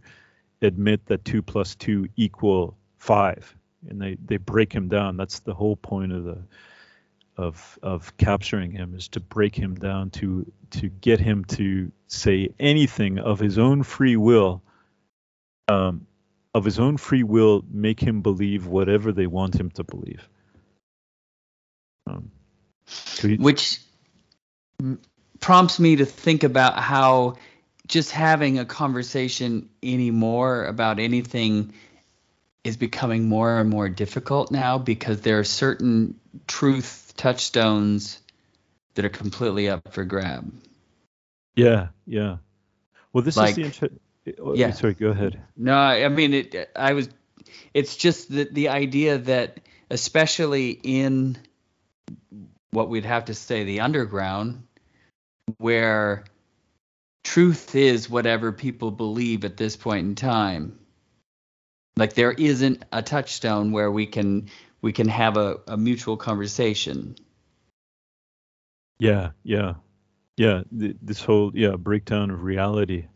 [0.62, 3.56] admit that two plus two equal five
[3.88, 5.16] and they they break him down.
[5.16, 6.38] That's the whole point of the
[7.36, 12.48] of of capturing him is to break him down to to get him to say
[12.60, 14.62] anything of his own free will
[15.68, 16.06] um,
[16.54, 20.28] of his own free will make him believe whatever they want him to believe
[22.06, 22.30] um,
[22.86, 23.80] so which
[25.40, 27.34] prompts me to think about how
[27.88, 31.74] just having a conversation anymore about anything
[32.64, 38.18] is becoming more and more difficult now because there are certain truth touchstones
[38.94, 40.52] that are completely up for grab.
[41.54, 42.38] Yeah, yeah.
[43.12, 43.88] Well, this like, is the inter-
[44.38, 44.72] oh, oh, Yeah.
[44.72, 45.40] Sorry, go ahead.
[45.56, 46.70] No, I I mean it.
[46.74, 47.08] I was.
[47.74, 49.60] It's just the the idea that,
[49.90, 51.36] especially in
[52.70, 54.66] what we'd have to say the underground,
[55.58, 56.24] where
[57.22, 60.78] truth is whatever people believe at this point in time.
[61.96, 64.48] Like there isn't a touchstone where we can
[64.82, 67.16] we can have a, a mutual conversation.
[68.98, 69.74] Yeah, yeah,
[70.36, 70.62] yeah.
[70.78, 73.06] th- This whole yeah breakdown of reality.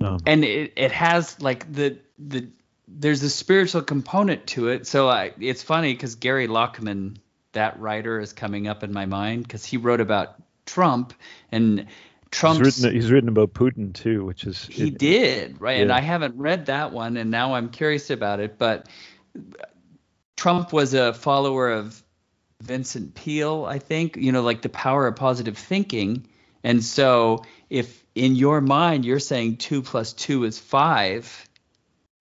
[0.00, 2.48] Um, and it, it has like the the
[2.88, 7.16] there's a spiritual component to it so I, it's funny because gary Lachman
[7.52, 10.36] that writer is coming up in my mind because he wrote about
[10.66, 11.14] trump
[11.50, 11.86] and
[12.34, 15.92] he's trump's written he's written about Putin too, which is he it- did right and
[15.92, 18.88] i haven't read that one and now i'm curious about it but
[20.36, 22.02] trump was a follower of
[22.60, 26.26] vincent peale i think you know like the power of positive thinking
[26.64, 31.48] and so if in your mind you're saying two plus two is five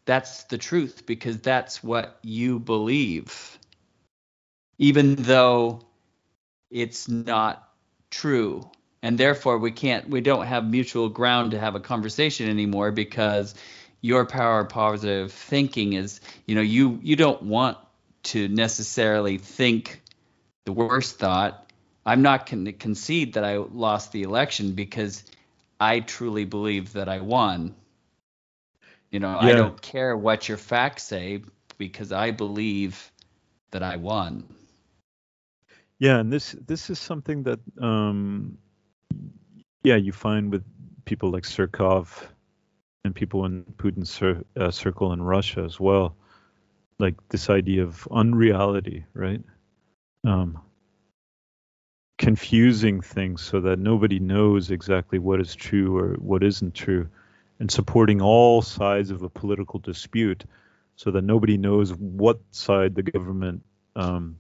[0.06, 3.58] that's the truth because that's what you believe
[4.78, 5.82] even though
[6.70, 7.68] it's not
[8.12, 8.70] true
[9.04, 13.54] and therefore we can't we don't have mutual ground to have a conversation anymore because
[14.02, 17.78] your power of positive thinking is you know you you don't want
[18.24, 20.02] to necessarily think
[20.66, 21.60] the worst thought.
[22.06, 25.24] I'm not going to concede that i lost the election because
[25.80, 27.76] i truly believe that i won.
[29.12, 31.44] You know i don't care what your facts say
[31.78, 33.12] because i believe
[33.72, 34.46] that i won.
[36.00, 38.58] Yeah, and this this is something that um
[39.84, 40.64] yeah, you find with
[41.06, 42.08] people like Surkov
[43.04, 46.16] and people in Putin's cir- uh, circle in Russia as well.
[47.00, 49.42] Like this idea of unreality, right?
[50.26, 50.60] Um
[52.18, 57.10] confusing things so that nobody knows exactly what is true or what isn't true
[57.60, 60.46] and supporting all sides of a political dispute
[60.96, 63.64] so that nobody knows what side the government
[63.96, 64.38] um,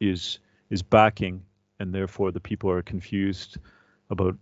[0.00, 1.42] is is backing,
[1.78, 3.56] and therefore the people are confused
[4.10, 4.36] about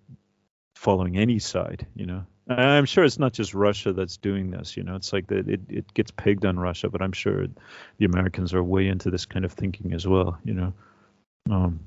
[0.74, 1.86] following any side.
[1.94, 4.76] You know, I'm sure it's not just Russia that's doing this.
[4.76, 7.46] You know, it's like that it, it gets pegged on Russia, but I'm sure
[7.98, 10.38] the Americans are way into this kind of thinking as well.
[10.44, 10.72] You know,
[11.50, 11.80] um,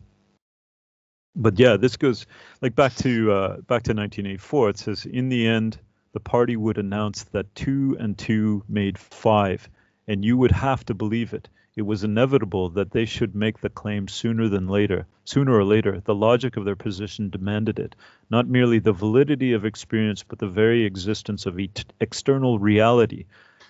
[1.36, 2.26] but yeah, this goes
[2.62, 4.70] like back to uh, back to 1984.
[4.70, 5.80] It says in the end,
[6.14, 9.70] the party would announce that two and two made five,
[10.08, 11.48] and you would have to believe it.
[11.78, 15.06] It was inevitable that they should make the claim sooner than later.
[15.26, 17.96] Sooner or later, the logic of their position demanded it.
[18.32, 21.60] Not merely the validity of experience, but the very existence of
[22.02, 23.26] external reality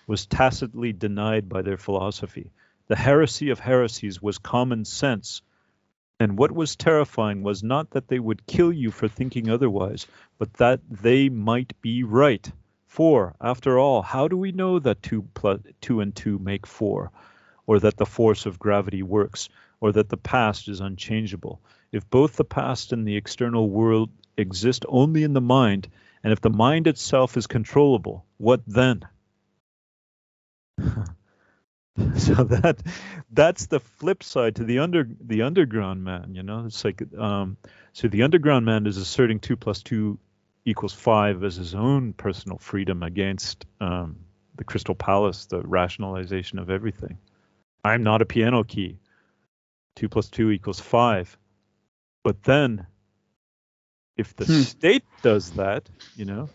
[0.07, 2.49] was tacitly denied by their philosophy.
[2.87, 5.41] The heresy of heresies was common sense.
[6.17, 10.53] And what was terrifying was not that they would kill you for thinking otherwise, but
[10.53, 12.49] that they might be right.
[12.85, 17.11] For, after all, how do we know that two, plus, two and two make four?
[17.67, 19.49] Or that the force of gravity works,
[19.79, 21.61] or that the past is unchangeable.
[21.91, 25.89] If both the past and the external world exist only in the mind,
[26.23, 29.03] and if the mind itself is controllable, what then?
[32.15, 32.81] so that
[33.31, 37.57] that's the flip side to the under the underground man you know it's like um
[37.93, 40.19] so the underground man is asserting two plus two
[40.63, 44.17] equals five as his own personal freedom against um
[44.57, 47.17] the crystal palace the rationalization of everything
[47.83, 48.99] I'm not a piano key.
[49.95, 51.37] Two plus two equals five.
[52.23, 52.87] But then,
[54.17, 54.63] if the Hmm.
[54.63, 56.49] state does that, you know,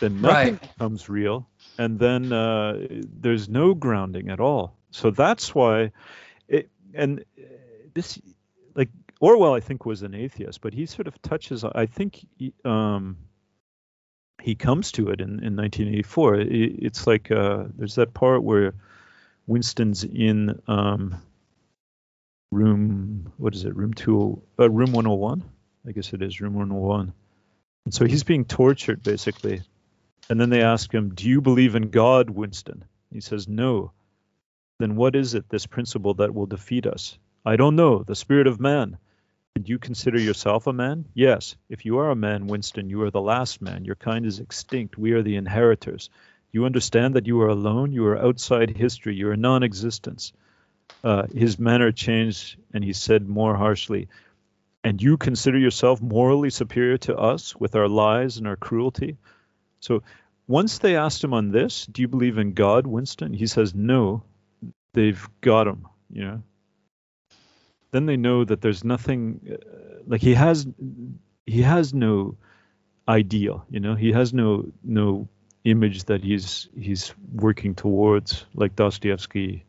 [0.00, 0.60] then nothing Right.
[0.78, 4.76] becomes real, and then uh, there's no grounding at all.
[4.90, 5.92] So that's why,
[6.48, 7.24] it, and
[7.94, 8.20] this,
[8.74, 8.90] like
[9.20, 11.64] Orwell, I think was an atheist, but he sort of touches.
[11.64, 13.18] I think he, um,
[14.42, 16.36] he comes to it in, in 1984.
[16.36, 18.74] It, it's like uh, there's that part where
[19.46, 21.20] Winston's in um,
[22.50, 25.42] room what is it room two uh, room 101
[25.86, 27.12] I guess it is room 101
[27.84, 29.62] and so he's being tortured basically.
[30.30, 32.84] And then they ask him do you believe in God Winston?
[33.12, 33.92] He says no.
[34.78, 37.18] Then what is it this principle that will defeat us?
[37.44, 38.96] I don't know the spirit of man.
[39.54, 41.04] Did you consider yourself a man?
[41.14, 41.56] Yes.
[41.68, 43.84] If you are a man Winston you are the last man.
[43.84, 44.96] Your kind is extinct.
[44.96, 46.08] We are the inheritors
[46.54, 50.32] you understand that you are alone, you are outside history, you are non existence.
[51.02, 54.06] Uh, his manner changed, and he said more harshly,
[54.84, 59.16] And you consider yourself morally superior to us with our lies and our cruelty?
[59.80, 60.04] So
[60.46, 63.32] once they asked him on this, Do you believe in God, Winston?
[63.34, 64.22] He says, No,
[64.92, 66.42] they've got him, you know.
[67.90, 70.68] Then they know that there's nothing, uh, like he has,
[71.46, 72.36] he has no
[73.08, 75.28] ideal, you know, he has no, no
[75.64, 79.64] image that he's he's working towards, like Dostoevsky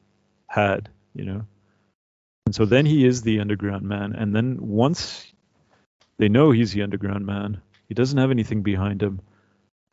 [0.48, 1.46] had, you know.
[2.46, 5.32] And so then he is the underground man, and then once
[6.18, 9.22] they know he's the underground man, he doesn't have anything behind him.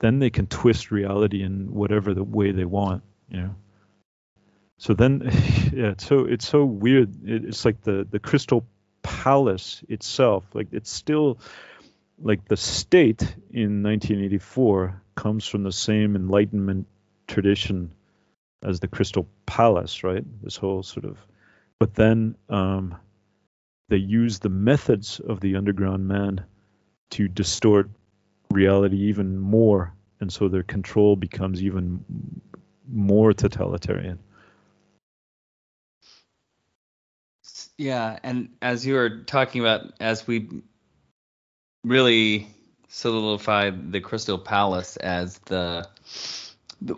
[0.00, 3.55] Then they can twist reality in whatever the way they want, you know.
[4.78, 5.22] So then,
[5.72, 7.16] yeah, it's so it's so weird.
[7.24, 8.66] It's like the the crystal
[9.03, 11.38] palace itself, like it's still
[12.19, 16.87] like the state in 1984 comes from the same Enlightenment
[17.27, 17.93] tradition
[18.63, 20.25] as the Crystal Palace, right?
[20.43, 21.19] This whole sort of,
[21.79, 22.97] but then um,
[23.89, 26.45] they use the methods of the underground man
[27.11, 27.91] to distort
[28.51, 32.05] reality even more, and so their control becomes even
[32.89, 34.19] more totalitarian.
[37.79, 40.63] Yeah, and as you were talking about, as we
[41.85, 42.49] really
[42.89, 45.89] solidified the Crystal Palace as the,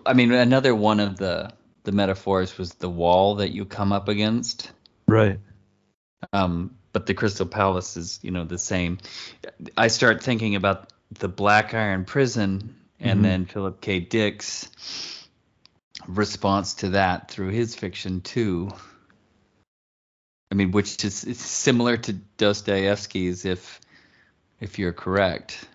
[0.04, 1.52] I mean, another one of the
[1.84, 4.70] the metaphors was the wall that you come up against.
[5.06, 5.38] Right.
[6.32, 8.98] Um, but the Crystal Palace is, you know, the same.
[9.76, 13.22] I start thinking about the Black Iron Prison, and mm-hmm.
[13.22, 14.00] then Philip K.
[14.00, 14.70] Dick's
[16.06, 18.70] response to that through his fiction too.
[20.50, 23.80] I mean, which is similar to Dostoevsky's, if
[24.60, 25.66] if you're correct.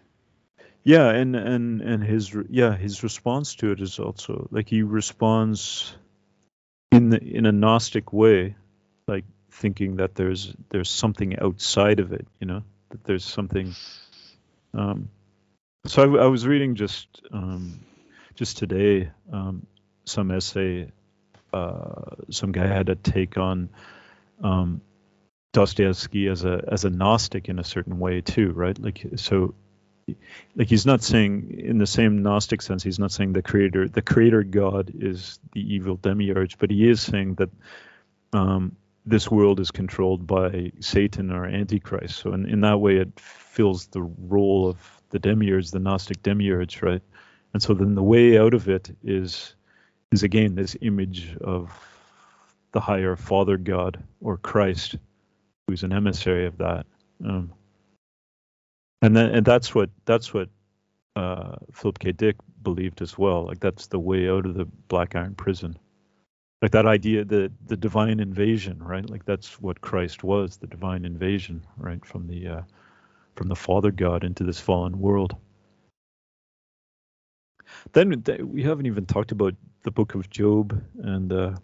[0.83, 5.93] Yeah, and and and his yeah his response to it is also like he responds
[6.91, 8.55] in the in a gnostic way,
[9.07, 13.75] like thinking that there's there's something outside of it, you know, that there's something.
[14.73, 15.09] Um,
[15.85, 17.79] so I, I was reading just um,
[18.35, 19.65] just today um,
[20.05, 20.91] some essay.
[21.51, 23.69] Uh, some guy had a take on
[24.43, 24.81] um,
[25.51, 28.77] Dostoevsky as a as a Gnostic in a certain way too, right?
[28.77, 29.55] Like so
[30.55, 34.01] like he's not saying in the same gnostic sense he's not saying the creator the
[34.01, 37.49] creator god is the evil demiurge but he is saying that
[38.33, 38.75] um,
[39.05, 43.87] this world is controlled by satan or antichrist so in, in that way it fills
[43.87, 44.77] the role of
[45.09, 47.01] the demiurge the gnostic demiurge right
[47.53, 49.55] and so then the way out of it is
[50.11, 51.71] is again this image of
[52.71, 54.95] the higher father god or christ
[55.69, 56.85] who's an emissary of that.
[57.23, 57.53] Um,
[59.01, 60.49] and then and that's what that's what
[61.15, 62.11] uh, Philip K.
[62.11, 63.45] Dick believed as well.
[63.45, 65.77] Like that's the way out of the black iron prison.
[66.61, 69.07] Like that idea, the the divine invasion, right?
[69.09, 72.61] Like that's what Christ was, the divine invasion, right, from the uh,
[73.35, 75.35] from the Father God into this fallen world.
[77.93, 79.53] Then we haven't even talked about
[79.83, 81.55] the Book of Job and uh,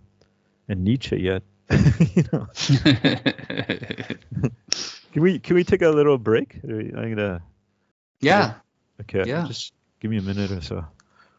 [0.69, 1.43] and Nietzsche yet.
[2.15, 2.47] you know.
[5.11, 6.59] can we can we take a little break?
[6.63, 7.41] I'm gonna.
[8.21, 8.55] Yeah.
[9.01, 9.23] Okay.
[9.25, 9.45] Yeah.
[9.47, 10.85] Just give me a minute or so.